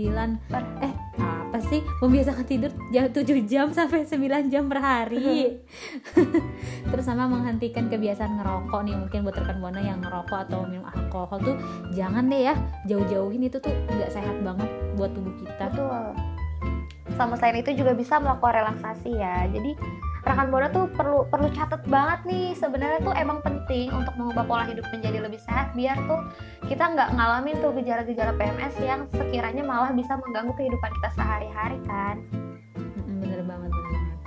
eh 0.81 0.93
sih 1.71 1.81
membiasakan 2.03 2.47
tidur 2.49 2.73
jam 2.91 3.07
7 3.11 3.23
jam 3.47 3.67
sampai 3.71 4.03
9 4.03 4.53
jam 4.53 4.67
per 4.67 4.83
hari 4.83 5.63
terus 6.91 7.05
sama 7.07 7.31
menghentikan 7.31 7.87
kebiasaan 7.87 8.43
ngerokok 8.43 8.81
nih 8.83 8.95
mungkin 8.99 9.19
buat 9.23 9.37
rekan 9.39 9.63
buana 9.63 9.81
yang 9.83 10.03
ngerokok 10.03 10.51
atau 10.51 10.67
minum 10.67 10.87
alkohol 10.91 11.39
tuh 11.39 11.57
jangan 11.95 12.27
deh 12.27 12.51
ya 12.51 12.55
jauh-jauhin 12.91 13.47
itu 13.47 13.59
tuh 13.63 13.71
nggak 13.71 14.11
sehat 14.11 14.37
banget 14.43 14.71
buat 14.99 15.13
tubuh 15.15 15.35
kita 15.43 15.77
Betul. 15.77 16.17
Sama 17.21 17.37
selain 17.37 17.61
itu 17.61 17.71
juga 17.77 17.93
bisa 17.93 18.17
melakukan 18.17 18.65
relaksasi 18.65 19.13
ya. 19.13 19.45
Jadi 19.53 19.77
rekan 20.27 20.51
buana 20.51 20.69
tuh 20.75 20.91
perlu 20.91 21.23
perlu 21.31 21.47
catat 21.55 21.87
banget 21.87 22.21
nih 22.27 22.47
sebenarnya 22.59 22.99
tuh 23.07 23.15
emang 23.15 23.39
penting 23.47 23.95
untuk 23.95 24.11
mengubah 24.19 24.43
pola 24.43 24.67
hidup 24.67 24.83
menjadi 24.91 25.23
lebih 25.23 25.39
sehat 25.39 25.71
biar 25.79 25.95
tuh 26.11 26.19
kita 26.67 26.83
nggak 26.83 27.15
ngalamin 27.15 27.55
tuh 27.63 27.71
gejala-gejala 27.79 28.35
PMS 28.35 28.75
yang 28.83 29.07
sekiranya 29.15 29.63
malah 29.63 29.95
bisa 29.95 30.19
mengganggu 30.19 30.51
kehidupan 30.59 30.91
kita 30.99 31.09
sehari-hari 31.15 31.79
kan. 31.87 32.19
Bener 33.23 33.41
banget 33.47 33.71
bener 33.71 33.91
banget 33.95 34.19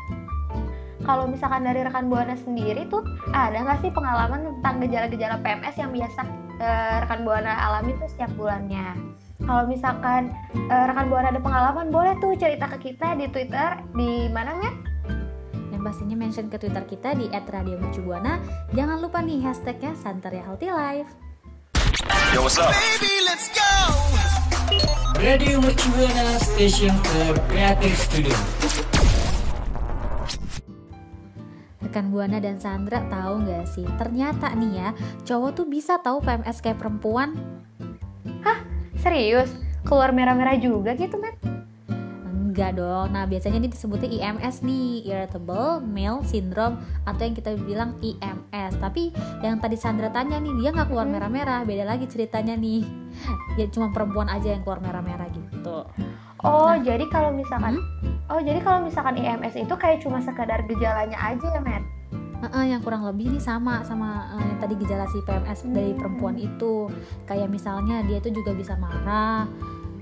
Kalau 1.04 1.26
misalkan 1.28 1.68
dari 1.68 1.84
rekan 1.84 2.08
buana 2.08 2.36
sendiri 2.40 2.88
tuh 2.88 3.04
ada 3.36 3.60
nggak 3.60 3.84
sih 3.84 3.92
pengalaman 3.92 4.56
tentang 4.56 4.80
gejala-gejala 4.80 5.36
PMS 5.44 5.76
yang 5.84 5.92
biasa 5.92 6.22
eh, 6.64 6.96
rekan 7.04 7.28
buana 7.28 7.52
alami 7.60 7.92
tuh 8.00 8.08
setiap 8.08 8.32
bulannya? 8.40 8.96
Kalau 9.44 9.68
misalkan 9.68 10.32
eh, 10.56 10.86
rekan 10.88 11.12
buana 11.12 11.28
ada 11.36 11.44
pengalaman 11.44 11.92
boleh 11.92 12.16
tuh 12.24 12.40
cerita 12.40 12.72
ke 12.72 12.88
kita 12.88 13.20
di 13.20 13.28
Twitter 13.28 13.84
di 14.00 14.32
mana 14.32 14.56
ya? 14.64 14.89
Dan 15.80 15.88
pastinya 15.88 16.20
mention 16.20 16.52
ke 16.52 16.60
twitter 16.60 16.84
kita 16.84 17.16
di 17.16 17.32
@radiomercubuana 17.32 18.36
jangan 18.76 19.00
lupa 19.00 19.24
nih 19.24 19.40
hashtagnya 19.40 19.96
Santeria 19.96 20.44
Healthy 20.44 20.76
Life 20.76 21.08
Yo, 22.36 22.44
what's 22.44 22.60
up? 22.60 22.76
Radio 25.16 25.64
Mercubuana 25.64 26.36
Station 26.44 26.92
for 27.02 27.40
Creative 27.48 27.96
Studio. 27.96 28.36
Rekan 31.80 32.12
Buana 32.14 32.38
dan 32.44 32.62
Sandra 32.62 33.04
tahu 33.10 33.48
nggak 33.48 33.66
sih? 33.68 33.88
Ternyata 33.98 34.54
nih 34.54 34.72
ya, 34.78 34.90
cowok 35.26 35.64
tuh 35.64 35.66
bisa 35.66 35.98
tahu 36.04 36.22
PMS 36.22 36.62
kayak 36.62 36.78
perempuan. 36.78 37.34
Serius? 39.02 39.50
Keluar 39.88 40.14
merah-merah 40.14 40.60
juga 40.62 40.94
gitu, 40.94 41.18
Matt? 41.18 41.59
Enggak 42.50 42.82
dong. 42.82 43.14
Nah, 43.14 43.30
biasanya 43.30 43.62
ini 43.62 43.70
disebutnya 43.70 44.10
IMS 44.10 44.66
nih, 44.66 45.06
Irritable 45.06 45.86
Male 45.86 46.26
Syndrome 46.26 46.82
atau 47.06 47.22
yang 47.22 47.36
kita 47.38 47.54
bilang 47.62 47.94
IMS. 48.02 48.74
Tapi 48.82 49.14
yang 49.46 49.62
tadi 49.62 49.78
Sandra 49.78 50.10
tanya 50.10 50.42
nih, 50.42 50.58
dia 50.58 50.74
nggak 50.74 50.90
keluar 50.90 51.06
merah-merah. 51.06 51.62
Beda 51.62 51.86
lagi 51.86 52.10
ceritanya 52.10 52.58
nih. 52.58 52.82
Ya 53.60 53.70
cuma 53.70 53.94
perempuan 53.94 54.34
aja 54.34 54.56
yang 54.58 54.66
keluar 54.66 54.82
merah-merah 54.82 55.30
gitu. 55.30 55.86
Oh, 56.42 56.72
Nah. 56.72 56.80
jadi 56.82 57.06
kalau 57.12 57.36
misalkan 57.36 57.78
Oh, 58.30 58.38
jadi 58.38 58.62
kalau 58.62 58.86
misalkan 58.86 59.18
IMS 59.18 59.58
itu 59.58 59.74
kayak 59.74 60.06
cuma 60.06 60.22
sekadar 60.22 60.62
gejalanya 60.70 61.18
aja 61.18 61.50
ya, 61.50 61.62
Matt? 61.66 61.82
Heeh, 62.40 62.72
yang 62.72 62.80
kurang 62.80 63.04
lebih 63.04 63.36
nih 63.36 63.44
sama 63.44 63.84
sama 63.84 64.32
eh, 64.38 64.46
yang 64.48 64.60
tadi 64.62 64.78
gejala 64.80 65.10
si 65.12 65.20
PMS 65.26 65.66
dari 65.68 65.92
perempuan 65.98 66.38
itu. 66.40 66.88
Kayak 67.26 67.52
misalnya 67.52 68.06
dia 68.06 68.22
tuh 68.24 68.32
juga 68.32 68.56
bisa 68.56 68.78
marah, 68.80 69.50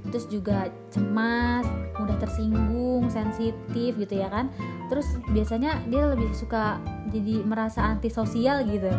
terus 0.10 0.26
juga 0.32 0.72
cemas, 0.94 1.66
mudah 2.00 2.18
tersinggung, 2.22 3.10
sensitif 3.10 3.98
gitu 3.98 4.14
ya 4.14 4.30
kan. 4.32 4.52
Terus 4.88 5.08
biasanya 5.32 5.84
dia 5.90 6.08
lebih 6.08 6.32
suka 6.32 6.80
jadi 7.12 7.44
merasa 7.44 7.84
antisosial 7.84 8.64
gitu. 8.68 8.92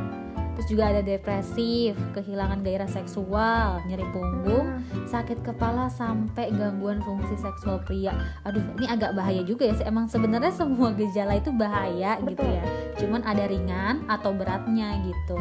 Terus 0.59 0.75
juga 0.75 0.91
ada 0.91 1.07
depresif, 1.07 1.95
kehilangan 2.19 2.67
gairah 2.67 2.91
seksual, 2.91 3.79
nyeri 3.87 4.03
punggung, 4.11 4.83
sakit 5.07 5.47
kepala 5.47 5.87
sampai 5.87 6.51
gangguan 6.51 6.99
fungsi 6.99 7.39
seksual 7.39 7.79
pria. 7.87 8.11
Aduh, 8.43 8.67
ini 8.75 8.91
agak 8.91 9.15
bahaya 9.15 9.47
juga 9.47 9.71
ya. 9.71 9.79
Emang 9.87 10.11
sebenarnya 10.11 10.51
semua 10.51 10.91
gejala 10.99 11.39
itu 11.39 11.55
bahaya 11.55 12.19
gitu 12.27 12.43
ya. 12.43 12.63
Cuman 12.99 13.23
ada 13.23 13.47
ringan 13.47 14.03
atau 14.11 14.35
beratnya 14.35 14.99
gitu. 15.07 15.39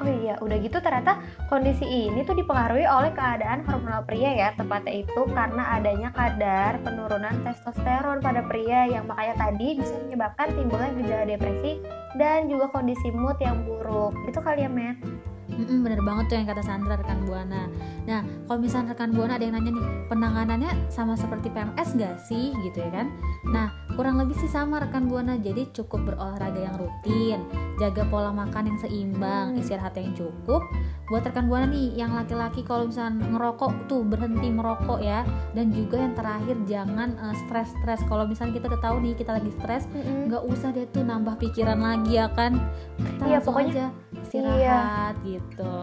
Oh 0.00 0.08
iya, 0.08 0.40
udah 0.40 0.56
gitu 0.64 0.80
ternyata 0.80 1.20
kondisi 1.52 1.84
ini 1.84 2.24
tuh 2.24 2.32
dipengaruhi 2.32 2.88
oleh 2.88 3.12
keadaan 3.12 3.60
hormonal 3.68 4.00
pria 4.08 4.32
ya, 4.32 4.48
tepatnya 4.56 5.04
itu 5.04 5.22
karena 5.36 5.76
adanya 5.76 6.08
kadar 6.16 6.80
penurunan 6.80 7.36
testosteron 7.44 8.24
pada 8.24 8.40
pria 8.48 8.88
yang 8.88 9.04
makanya 9.04 9.36
tadi 9.36 9.76
bisa 9.76 9.92
menyebabkan 10.08 10.56
timbulnya 10.56 10.90
gejala 10.96 11.24
depresi 11.28 11.84
dan 12.16 12.48
juga 12.48 12.72
kondisi 12.72 13.12
mood 13.12 13.36
yang 13.44 13.60
buruk. 13.68 14.16
Itu 14.24 14.40
kali 14.40 14.64
ya, 14.64 14.72
Matt? 14.72 15.04
Mm-mm, 15.50 15.84
bener 15.84 16.00
banget 16.00 16.24
tuh 16.32 16.36
yang 16.40 16.48
kata 16.48 16.62
Sandra 16.64 16.96
rekan 16.96 17.20
buana. 17.28 17.68
Nah, 18.08 18.24
kalau 18.48 18.58
misalnya 18.64 18.96
rekan 18.96 19.12
buana 19.12 19.36
ada 19.36 19.44
yang 19.44 19.60
nanya 19.60 19.76
nih, 19.76 19.86
penanganannya 20.08 20.70
sama 20.88 21.12
seperti 21.18 21.52
PMS 21.52 22.00
gak 22.00 22.16
sih 22.24 22.56
gitu 22.64 22.80
ya 22.80 22.90
kan? 23.02 23.06
Nah, 23.52 23.68
kurang 23.94 24.18
lebih 24.18 24.36
sih 24.36 24.46
sama 24.46 24.78
rekan 24.78 25.06
buana. 25.06 25.34
Jadi 25.36 25.70
cukup 25.70 26.06
berolahraga 26.06 26.60
yang 26.60 26.76
rutin, 26.76 27.40
jaga 27.76 28.06
pola 28.06 28.30
makan 28.30 28.74
yang 28.74 28.78
seimbang, 28.78 29.56
istirahat 29.56 29.96
yang 29.96 30.12
cukup. 30.12 30.62
Buat 31.06 31.26
rekan 31.26 31.50
buana 31.50 31.66
nih, 31.66 31.98
yang 31.98 32.14
laki-laki 32.14 32.62
kalau 32.62 32.86
misalnya 32.86 33.26
ngerokok 33.26 33.90
tuh 33.90 34.06
berhenti 34.06 34.48
merokok 34.48 35.00
ya. 35.00 35.26
Dan 35.52 35.70
juga 35.70 35.98
yang 35.98 36.14
terakhir 36.14 36.56
jangan 36.66 37.18
eh, 37.18 37.34
stres-stres. 37.46 38.00
Kalau 38.06 38.26
misalnya 38.26 38.58
kita 38.58 38.66
udah 38.70 38.82
tahu 38.82 38.96
nih 39.00 39.14
kita 39.16 39.30
lagi 39.34 39.50
stres, 39.56 39.84
nggak 39.96 40.42
usah 40.44 40.70
deh 40.70 40.86
tuh 40.90 41.02
nambah 41.02 41.38
pikiran 41.38 41.78
lagi 41.78 42.18
ya 42.18 42.30
kan? 42.30 42.58
Kita 42.98 43.24
Iya, 43.26 43.38
langsung 43.38 43.54
pokoknya- 43.56 43.74
aja 43.74 43.86
istirahat 44.20 45.14
gitu. 45.24 45.74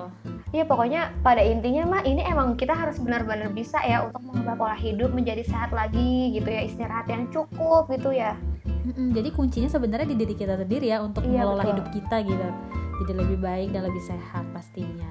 Iya 0.48 0.64
pokoknya 0.64 1.02
pada 1.20 1.44
intinya 1.44 1.84
mah 1.90 2.02
ini 2.04 2.24
emang 2.24 2.56
kita 2.56 2.72
harus 2.72 3.02
benar-benar 3.02 3.52
bisa 3.52 3.84
ya 3.84 4.08
untuk 4.08 4.24
mengubah 4.24 4.56
pola 4.56 4.78
hidup 4.78 5.12
menjadi 5.12 5.44
sehat 5.44 5.76
lagi 5.76 6.32
gitu 6.32 6.48
ya 6.48 6.62
istirahat 6.64 7.04
yang 7.10 7.28
cukup 7.28 7.90
gitu 7.92 7.97
ya. 8.10 8.38
Mm-mm, 8.88 9.12
jadi 9.12 9.30
kuncinya 9.36 9.68
sebenarnya 9.68 10.08
di 10.08 10.16
diri 10.16 10.32
kita 10.32 10.56
sendiri 10.56 10.88
ya 10.88 11.04
untuk 11.04 11.28
Iya, 11.28 11.44
mengelola 11.44 11.64
betul. 11.64 11.72
hidup 11.76 11.88
kita 11.92 12.18
gitu. 12.24 12.48
Jadi 13.04 13.12
lebih 13.14 13.38
baik 13.40 13.70
dan 13.76 13.82
lebih 13.84 14.02
sehat 14.02 14.46
pastinya. 14.52 15.10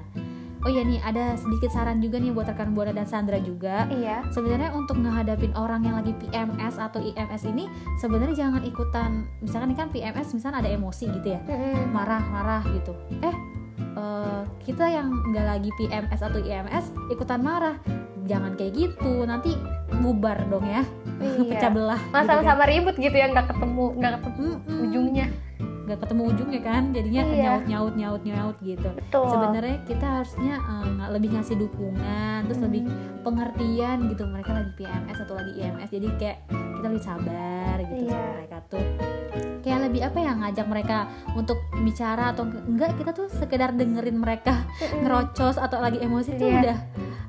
Oh 0.65 0.73
ya 0.73 0.81
nih 0.81 0.97
ada 0.99 1.37
sedikit 1.37 1.69
saran 1.69 2.01
juga 2.01 2.17
nih 2.17 2.33
buat 2.33 2.49
rekan 2.49 2.73
buana 2.73 2.91
dan 2.91 3.05
Sandra 3.05 3.37
juga. 3.37 3.85
Iya. 3.87 4.25
Sebenarnya 4.33 4.73
untuk 4.73 4.97
menghadapin 4.97 5.53
orang 5.53 5.85
yang 5.85 5.95
lagi 5.95 6.11
PMS 6.17 6.81
atau 6.81 6.97
IMS 6.99 7.45
ini 7.45 7.69
sebenarnya 7.95 8.35
jangan 8.35 8.65
ikutan 8.65 9.29
misalkan 9.39 9.71
ini 9.71 9.77
kan 9.77 9.87
PMS 9.93 10.33
misalnya 10.33 10.65
ada 10.65 10.71
emosi 10.73 11.05
gitu 11.13 11.27
ya. 11.37 11.39
Marah-marah 11.93 12.65
gitu. 12.73 12.91
Eh 13.21 13.35
eh, 13.95 14.41
kita 14.65 14.89
yang 14.89 15.13
nggak 15.31 15.45
lagi 15.45 15.69
PMS 15.77 16.19
atau 16.19 16.41
IMS 16.41 16.85
ikutan 17.13 17.39
marah. 17.39 17.77
Jangan 18.27 18.51
kayak 18.53 18.73
gitu. 18.73 19.23
Nanti 19.23 19.55
bubar 19.95 20.43
dong 20.45 20.63
ya. 20.63 20.83
Pecah 21.17 21.57
Iya. 21.63 21.69
belah. 21.69 22.01
Masa 22.07 22.21
gitu 22.29 22.33
kan. 22.37 22.45
sama 22.45 22.63
ribut 22.65 22.95
gitu 22.95 23.15
ya 23.15 23.27
nggak 23.27 23.47
ketemu 23.47 23.85
nggak 23.95 24.11
ketemu 24.19 24.45
Mm-mm. 24.59 24.83
ujungnya. 24.83 25.27
nggak 25.87 26.03
ketemu 26.03 26.21
ujungnya 26.27 26.61
kan 26.61 26.83
jadinya 26.91 27.23
Iya. 27.23 27.35
nyaut 27.39 27.63
nyaut 27.65 27.93
nyaut 27.95 28.21
nyaut 28.21 28.57
gitu 28.59 28.91
sebenarnya 29.07 29.79
kita 29.87 30.03
harusnya 30.19 30.59
nggak- 30.59 31.09
lebih 31.09 31.29
ngasih 31.31 31.55
dukungan 31.57 32.43
terus 32.43 32.59
lebih 32.59 32.83
Hmm. 32.83 33.23
pengertian 33.23 33.97
gitu 34.05 34.27
mereka 34.27 34.51
lagi 34.51 34.71
PMS 34.75 35.17
atau 35.17 35.33
lagi 35.33 35.51
IMS 35.55 35.87
jadi 35.87 36.07
kayak 36.13 36.37
kita 36.75 36.85
lebih 36.85 36.99
sabar 37.01 37.75
gitu 37.81 38.03
Iya. 38.03 38.11
sama 38.11 38.27
mereka 38.35 38.57
tuh 38.67 38.83
kayak 39.57 39.79
lebih 39.81 40.01
apa 40.03 40.17
ya 40.17 40.31
ngajak 40.35 40.67
mereka 40.67 40.97
untuk 41.33 41.55
bicara 41.77 42.23
atau 42.29 42.43
enggak 42.43 42.91
kita 42.93 43.11
tuh 43.13 43.27
sekedar 43.29 43.71
dengerin 43.71 44.17
mereka 44.17 44.67
ngerocos 44.93 45.55
atau 45.55 45.79
lagi 45.79 45.99
emosi 45.99 46.35
tuh 46.35 46.47
Iya. 46.47 46.59
udah 46.61 46.77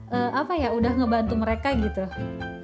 eh, 0.09 0.31
apa 0.33 0.53
ya 0.55 0.69
udah 0.73 0.93
ngebantu 0.95 1.35
mereka 1.35 1.73
gitu 1.73 2.05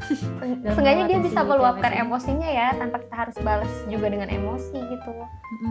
Seenggaknya 0.04 1.04
dia 1.08 1.16
bisa 1.16 1.40
meluapkan 1.40 1.88
ini. 1.88 2.04
emosinya 2.04 2.44
ya 2.44 2.76
tanpa 2.76 3.00
kita 3.00 3.14
harus 3.16 3.36
balas 3.40 3.72
juga 3.88 4.12
dengan 4.12 4.28
emosi 4.28 4.76
gitu. 4.76 5.10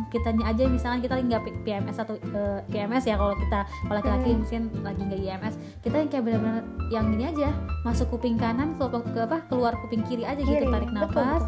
Kitanya 0.10 0.50
aja 0.50 0.66
misalkan 0.66 1.06
kita 1.06 1.14
lagi 1.14 1.26
nggak 1.30 1.44
PMS 1.62 1.98
atau 2.02 2.18
eh, 2.18 2.60
PMS 2.66 3.06
ya 3.06 3.14
kalau 3.14 3.38
kita 3.38 3.60
kalau 3.86 3.94
laki-laki 3.94 4.30
Hmm. 4.34 4.40
mungkin 4.42 4.62
lagi 4.82 5.02
nggak 5.04 5.22
IMS 5.22 5.54
kita 5.86 5.96
yang 5.96 6.10
kayak 6.10 6.24
benar-benar 6.26 6.64
yang 6.90 7.06
gini 7.14 7.24
aja 7.30 7.50
masuk 7.84 8.08
kuping 8.10 8.38
kanan 8.40 8.74
ke, 8.74 8.86
ke 8.90 9.20
apa 9.22 9.38
keluar 9.46 9.78
kuping 9.86 10.02
kiri 10.02 10.24
aja 10.24 10.40
gitu 10.40 10.50
Kiri, 10.50 10.66
tarik 10.66 10.90
betul, 10.90 11.22
nafas 11.22 11.44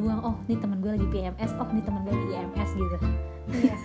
buang 0.00 0.20
oh 0.22 0.36
nih 0.46 0.56
teman 0.56 0.78
gue 0.80 0.92
lagi 0.96 1.06
PMS 1.10 1.50
oh 1.58 1.68
nih 1.68 1.84
teman 1.84 2.00
gue 2.00 2.12
lagi 2.14 2.28
IMS 2.32 2.70
gitu 2.72 2.96
Iya. 3.46 3.76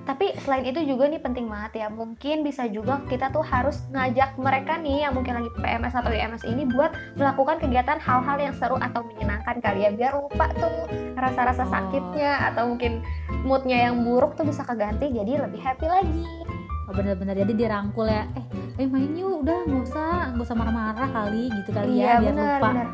tapi 0.00 0.32
selain 0.42 0.64
itu 0.64 0.80
juga 0.82 1.06
nih 1.06 1.20
penting 1.20 1.46
banget 1.46 1.72
ya. 1.76 1.88
Mungkin 1.88 2.40
bisa 2.40 2.66
juga 2.66 2.98
kita 3.06 3.30
tuh 3.30 3.40
harus 3.40 3.78
ngajak 3.88 4.34
mereka 4.36 4.74
nih 4.74 5.04
yang 5.04 5.12
mungkin 5.12 5.38
lagi 5.38 5.50
PMS 5.54 5.94
atau 5.94 6.10
IMS 6.10 6.42
ini 6.44 6.66
buat 6.66 6.90
melakukan 7.14 7.60
kegiatan 7.60 7.96
hal-hal 7.96 8.36
yang 8.36 8.54
seru 8.56 8.74
atau 8.76 9.04
menyenangkan 9.04 9.60
kali 9.60 9.84
ya. 9.84 9.90
Biar 9.90 10.12
lupa 10.14 10.50
tuh 10.56 10.72
rasa-rasa 11.14 11.62
Oh. 11.62 11.70
sakitnya 11.70 12.50
atau 12.50 12.66
mungkin 12.66 13.04
moodnya 13.42 13.86
yang 13.86 14.02
buruk 14.02 14.34
tuh 14.34 14.42
bisa 14.42 14.64
keganti 14.64 15.08
jadi 15.08 15.46
lebih 15.46 15.60
happy 15.60 15.86
lagi. 15.86 16.26
Oh, 16.84 16.92
bener-bener 16.92 17.38
jadi 17.38 17.52
dirangkul 17.54 18.08
ya. 18.08 18.26
Eh 18.34 18.44
eh 18.76 18.88
main 18.88 19.14
yuk. 19.14 19.44
Udah 19.44 19.62
nggak 19.62 19.84
usah 19.84 20.10
nggak 20.34 20.42
usah 20.42 20.56
marah-marah 20.56 21.08
kali 21.08 21.52
gitu 21.54 21.70
kali 21.70 21.90
iya 21.96 22.18
ya 22.18 22.20
biar 22.20 22.32
benar 22.34 22.48
lupa. 22.56 22.68
benar. 22.72 22.88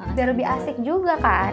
Ah, 0.00 0.10
biar 0.16 0.28
lebih 0.32 0.46
asik 0.48 0.76
juga 0.80 1.14
kan 1.20 1.52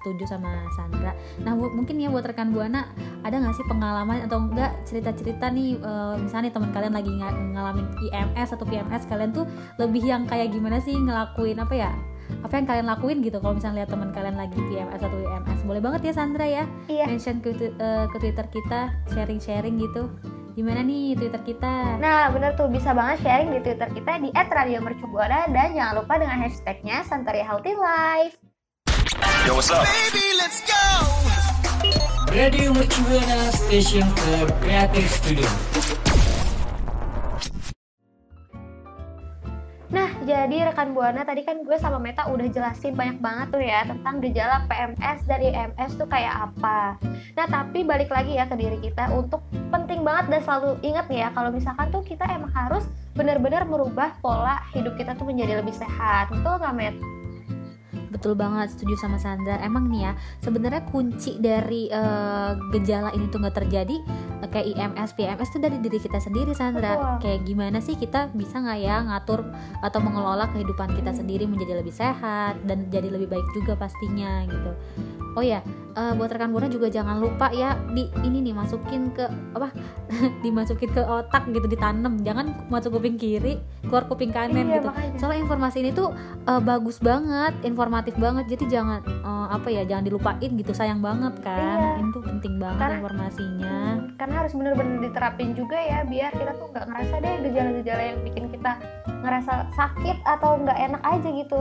setuju 0.00 0.24
sama 0.24 0.50
Sandra. 0.74 1.12
Nah 1.42 1.52
mungkin 1.54 1.98
ya 1.98 2.08
buat 2.08 2.24
rekan 2.24 2.54
buana 2.54 2.88
ada 3.26 3.36
nggak 3.38 3.54
sih 3.54 3.66
pengalaman 3.66 4.24
atau 4.24 4.38
enggak 4.38 4.72
cerita-cerita 4.86 5.50
nih 5.50 5.78
eh, 5.78 6.14
misalnya 6.22 6.48
nih 6.48 6.54
teman 6.54 6.70
kalian 6.70 6.94
lagi 6.94 7.12
nga- 7.18 7.34
ngalamin 7.34 7.86
IMS 8.10 8.48
atau 8.54 8.64
PMS 8.64 9.02
kalian 9.10 9.30
tuh 9.34 9.44
lebih 9.76 10.02
yang 10.06 10.24
kayak 10.24 10.54
gimana 10.54 10.78
sih 10.78 10.94
ngelakuin 10.94 11.58
apa 11.58 11.74
ya 11.74 11.90
apa 12.44 12.60
yang 12.60 12.66
kalian 12.68 12.86
lakuin 12.86 13.18
gitu 13.24 13.40
kalau 13.40 13.56
misalnya 13.56 13.82
lihat 13.82 13.90
teman 13.90 14.10
kalian 14.12 14.36
lagi 14.36 14.58
PMS 14.68 15.00
atau 15.00 15.18
IMS 15.18 15.60
boleh 15.64 15.80
banget 15.80 16.00
ya 16.08 16.12
Sandra 16.12 16.46
ya? 16.46 16.64
Iya. 16.86 17.04
Mention 17.08 17.40
ke, 17.40 17.56
eh, 17.56 18.04
ke 18.08 18.16
Twitter 18.20 18.46
kita 18.52 18.80
sharing-sharing 19.12 19.80
gitu. 19.80 20.12
Gimana 20.58 20.82
nih 20.82 21.14
Twitter 21.14 21.38
kita? 21.46 22.02
Nah, 22.02 22.34
bener 22.34 22.58
tuh 22.58 22.66
bisa 22.66 22.90
banget 22.90 23.22
sharing 23.22 23.54
di 23.54 23.60
Twitter 23.62 23.88
kita 23.94 24.18
di 24.18 24.28
@radiomercubuana 24.34 25.46
dan 25.54 25.70
jangan 25.70 26.02
lupa 26.02 26.18
dengan 26.18 26.42
hashtagnya 26.42 27.06
Santeria 27.06 27.46
Healthy 27.46 27.78
Life. 27.78 28.47
Yo, 29.48 29.56
what's 29.56 29.72
up? 29.72 29.88
Radio 32.28 32.68
Mercubuana 32.68 33.48
Station 33.48 34.04
for 34.20 34.44
Creative 34.60 35.08
Studio. 35.08 35.48
Nah, 39.88 40.12
jadi 40.28 40.68
rekan 40.68 40.92
Buana 40.92 41.24
tadi 41.24 41.48
kan 41.48 41.64
gue 41.64 41.80
sama 41.80 41.96
Meta 41.96 42.28
udah 42.28 42.44
jelasin 42.44 42.92
banyak 42.92 43.24
banget 43.24 43.48
tuh 43.48 43.64
ya 43.64 43.88
tentang 43.88 44.20
gejala 44.20 44.68
PMS 44.68 45.24
dan 45.24 45.40
IMS 45.40 45.96
tuh 45.96 46.04
kayak 46.12 46.52
apa. 46.52 47.00
Nah, 47.32 47.48
tapi 47.48 47.88
balik 47.88 48.12
lagi 48.12 48.36
ya 48.36 48.44
ke 48.44 48.52
diri 48.52 48.76
kita 48.84 49.08
untuk 49.16 49.40
penting 49.72 50.04
banget 50.04 50.28
dan 50.28 50.40
selalu 50.44 50.76
ingat 50.84 51.08
nih 51.08 51.24
ya 51.24 51.28
kalau 51.32 51.48
misalkan 51.48 51.88
tuh 51.88 52.04
kita 52.04 52.28
emang 52.28 52.52
harus 52.52 52.84
benar-benar 53.16 53.64
merubah 53.64 54.12
pola 54.20 54.60
hidup 54.76 54.92
kita 55.00 55.16
tuh 55.16 55.24
menjadi 55.24 55.64
lebih 55.64 55.72
sehat. 55.72 56.28
Betul 56.28 56.60
nggak, 56.60 56.76
Met? 56.76 56.96
Betul 58.18 58.34
banget, 58.34 58.74
setuju 58.74 58.98
sama 58.98 59.14
Sandra. 59.22 59.62
Emang 59.62 59.86
nih 59.86 60.10
ya, 60.10 60.12
sebenarnya 60.42 60.82
kunci 60.90 61.38
dari 61.38 61.86
eh, 61.86 62.50
gejala 62.74 63.14
ini 63.14 63.30
tuh 63.30 63.38
nggak 63.38 63.56
terjadi 63.62 63.96
eh, 64.42 64.48
kayak 64.50 64.74
IMS, 64.74 65.14
PMS 65.14 65.48
tuh 65.54 65.62
dari 65.62 65.78
diri 65.78 66.02
kita 66.02 66.18
sendiri, 66.18 66.50
Sandra. 66.50 66.98
Betul. 66.98 67.14
Kayak 67.22 67.40
gimana 67.46 67.78
sih 67.78 67.94
kita 67.94 68.34
bisa 68.34 68.58
nggak 68.58 68.78
ya 68.82 69.06
ngatur 69.06 69.46
atau 69.86 69.98
mengelola 70.02 70.50
kehidupan 70.50 70.98
kita 70.98 71.14
sendiri 71.14 71.46
menjadi 71.46 71.78
lebih 71.78 71.94
sehat 71.94 72.58
dan 72.66 72.90
jadi 72.90 73.06
lebih 73.06 73.30
baik 73.30 73.46
juga 73.54 73.78
pastinya 73.78 74.42
gitu. 74.50 74.74
Oh 75.32 75.40
ya, 75.40 75.60
eh, 75.92 76.12
buat 76.12 76.28
rekan 76.28 76.50
buana 76.50 76.66
juga 76.66 76.88
jangan 76.88 77.16
lupa 77.16 77.48
ya 77.48 77.76
di 77.90 78.06
ini 78.22 78.40
nih 78.40 78.52
masukin 78.52 79.10
ke 79.10 79.24
apa? 79.52 79.70
dimasukin 80.42 80.88
ke 80.88 81.00
otak 81.00 81.46
gitu 81.48 81.66
ditanam. 81.66 82.16
Jangan 82.20 82.68
masuk 82.68 82.96
kuping 82.96 83.14
kiri, 83.14 83.60
keluar 83.84 84.04
kuping 84.04 84.30
kanan 84.30 84.66
Iya, 84.66 84.80
gitu. 84.80 84.88
makanya. 84.88 85.14
Soalnya 85.16 85.40
informasi 85.42 85.76
ini 85.80 85.90
tuh 85.92 86.10
uh, 86.44 86.58
bagus 86.58 86.98
banget, 86.98 87.54
informatif 87.62 88.16
banget. 88.16 88.48
Jadi 88.48 88.72
jangan 88.72 88.98
uh, 89.20 89.48
apa 89.50 89.68
ya, 89.68 89.84
jangan 89.84 90.04
dilupain 90.04 90.50
gitu. 90.50 90.72
Sayang 90.72 90.98
banget 90.98 91.34
kan. 91.40 91.78
Iya. 91.78 91.90
Ini 91.98 92.08
tuh 92.10 92.22
penting 92.24 92.54
banget 92.56 92.80
Karena- 92.80 92.98
informasinya. 92.98 93.76
Hmm, 93.98 94.06
karena 94.16 94.34
harus 94.36 94.52
benar-benar 94.52 94.98
diterapin 95.00 95.50
juga 95.52 95.76
ya 95.76 96.02
biar 96.02 96.30
kita 96.30 96.52
tuh 96.54 96.66
nggak 96.70 96.86
ngerasa 96.86 97.14
deh 97.18 97.34
gejala-gejala 97.44 98.02
yang 98.04 98.18
bikin 98.22 98.44
kita 98.48 98.72
ngerasa 99.18 99.52
sakit 99.72 100.16
atau 100.24 100.50
nggak 100.58 100.78
enak 100.80 101.02
aja 101.04 101.28
gitu. 101.30 101.60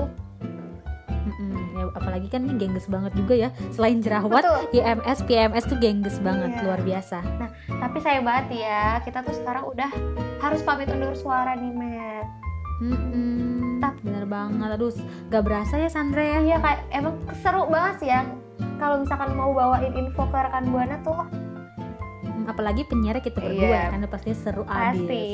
Apalagi 1.97 2.27
kan 2.27 2.41
ini 2.41 2.55
gengges 2.55 2.85
banget 2.85 3.11
juga 3.13 3.33
ya. 3.33 3.49
Selain 3.69 3.97
jerawat, 3.97 4.41
Betul. 4.41 4.61
IMS, 4.73 5.19
PMS 5.23 5.65
tuh 5.65 5.77
gengges 5.77 6.17
banget, 6.19 6.53
Iya. 6.53 6.61
luar 6.63 6.79
biasa. 6.79 7.17
Tapi 7.67 7.97
sayang 7.99 8.23
banget 8.23 8.45
ya, 8.59 9.01
kita 9.01 9.19
tuh 9.19 9.33
sekarang 9.33 9.65
udah 9.67 9.89
harus 10.39 10.61
pamit 10.61 10.87
undur 10.87 11.13
suara 11.13 11.53
nih, 11.53 11.71
Met. 11.71 12.27
Mm-mm. 12.79 13.79
Tap- 13.79 13.97
Bener 13.99 14.25
banget. 14.25 14.69
Aduh, 14.71 14.93
gak 15.27 15.43
berasa 15.43 15.75
ya 15.75 15.87
Sandra 15.87 16.21
ya. 16.21 16.39
Iya 16.43 16.57
kayak 16.57 16.81
emang 16.91 17.13
seru 17.35 17.65
banget 17.65 17.95
sih 17.99 18.09
ya. 18.09 18.21
Kalau 18.77 19.01
misalkan 19.01 19.33
mau 19.33 19.49
bawain 19.49 19.89
info 19.91 20.23
ke 20.23 20.37
rekan 20.37 20.69
buana 20.69 20.97
tuh 21.01 21.17
Mm, 21.17 21.46
Apalagi 22.47 22.87
penyiar 22.87 23.19
kita 23.19 23.43
berdua 23.43 23.91
Iya. 23.91 23.91
kan 23.91 24.07
pasti 24.07 24.31
seru 24.31 24.63
abis. 24.63 24.71
pasti. 24.71 25.25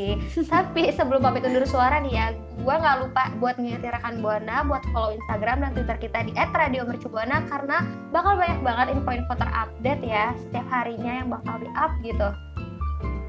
Tapi 0.49 0.81
sebelum 0.91 1.21
pamit 1.21 1.45
undur 1.45 1.63
suara 1.63 2.01
nih 2.01 2.13
ya, 2.13 2.25
gua 2.65 2.81
nggak 2.81 2.97
lupa 3.05 3.23
buat 3.37 3.55
ngingetin 3.61 3.93
rekan 3.93 4.17
buana 4.19 4.65
buat 4.65 4.81
follow 4.89 5.13
Instagram 5.13 5.61
dan 5.61 5.71
Twitter 5.77 5.97
kita 6.01 6.19
di 6.25 6.33
@radiomercubuana 6.33 7.45
karena 7.47 7.85
bakal 8.09 8.33
banyak 8.33 8.59
banget 8.65 8.87
info-info 8.97 9.33
terupdate 9.37 10.03
ya 10.03 10.33
setiap 10.35 10.67
harinya 10.73 11.21
yang 11.21 11.27
bakal 11.29 11.55
di 11.61 11.69
up 11.77 11.93
gitu. 12.01 12.29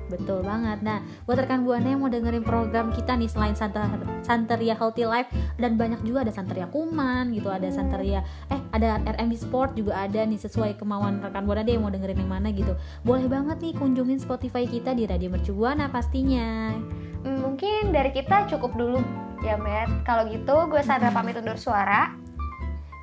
Betul 0.05 0.45
banget. 0.45 0.85
Nah, 0.85 1.01
buat 1.25 1.41
rekan 1.41 1.65
buana 1.65 1.89
yang 1.89 2.05
mau 2.05 2.13
dengerin 2.13 2.45
program 2.45 2.93
kita 2.93 3.17
nih 3.17 3.25
selain 3.25 3.57
Santa, 3.57 3.89
Santeria 4.21 4.77
Healthy 4.77 5.09
Life 5.09 5.33
dan 5.57 5.81
banyak 5.81 6.05
juga 6.05 6.29
ada 6.29 6.33
Santeria 6.33 6.69
Kuman 6.69 7.33
gitu, 7.33 7.49
ada 7.49 7.65
Hmm. 7.65 7.73
Santeria 7.73 8.21
eh 8.49 8.61
ada 8.71 9.01
RMB 9.01 9.33
Sport 9.33 9.81
juga 9.81 10.05
ada 10.05 10.21
nih 10.23 10.37
sesuai 10.37 10.77
kemauan 10.77 11.25
rekan 11.25 11.49
buana 11.49 11.65
deh 11.65 11.81
yang 11.81 11.89
mau 11.89 11.93
dengerin 11.93 12.21
yang 12.21 12.31
mana 12.31 12.53
gitu. 12.53 12.77
Boleh 13.01 13.25
banget 13.27 13.65
nih 13.65 13.73
kunjungin 13.73 14.21
Spotify 14.21 14.69
kita 14.69 14.93
di 14.93 15.09
Radio 15.09 15.33
Mercu 15.33 15.57
Buana 15.57 15.89
pastinya. 15.89 16.77
Hmm, 17.25 17.41
mungkin 17.41 17.89
dari 17.89 18.13
kita 18.13 18.45
cukup 18.53 18.77
dulu 18.77 19.01
ya, 19.41 19.57
Met. 19.57 20.05
Kalau 20.05 20.29
gitu 20.29 20.69
gue 20.69 20.85
Sandra 20.85 21.09
pamit 21.09 21.41
undur 21.41 21.57
suara. 21.57 22.13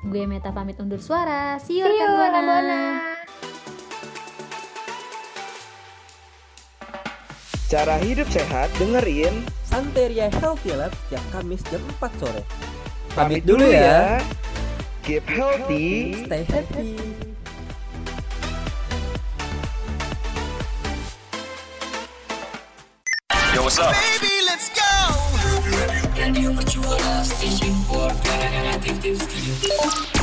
Gue 0.06 0.26
Meta 0.26 0.54
pamit 0.54 0.78
undur 0.78 1.02
suara. 1.02 1.58
See 1.58 1.78
you, 1.78 1.86
See 1.86 1.90
you, 1.90 1.98
rekan 1.98 2.08
buana. 2.14 2.30
rekan 2.30 2.42
buana. 2.46 3.11
Cara 7.72 7.96
hidup 8.04 8.28
sehat 8.28 8.68
dengerin 8.76 9.32
Santeria 9.64 10.28
Healthy 10.28 10.76
Lab 10.76 10.92
yang 11.08 11.24
Kamis 11.32 11.64
jam 11.72 11.80
4 11.96 12.20
sore. 12.20 12.44
Pamit 13.16 13.48
dulu 13.48 13.64
ya. 13.64 14.20
ya. 14.20 14.20
Keep 15.00 15.24
healthy, 15.24 16.20
stay 16.28 16.44
happy. 16.44 17.00
Yo, 23.56 23.64
what's 23.64 23.80
up? 23.80 23.96
Baby, 23.96 24.44
let's 24.44 24.68
go. 24.76 24.92
Radio 26.12 26.52
Perjuangan 26.52 27.24
Station 27.24 27.72
for 27.88 28.12
Creative 28.20 29.16
Studio. 29.16 30.21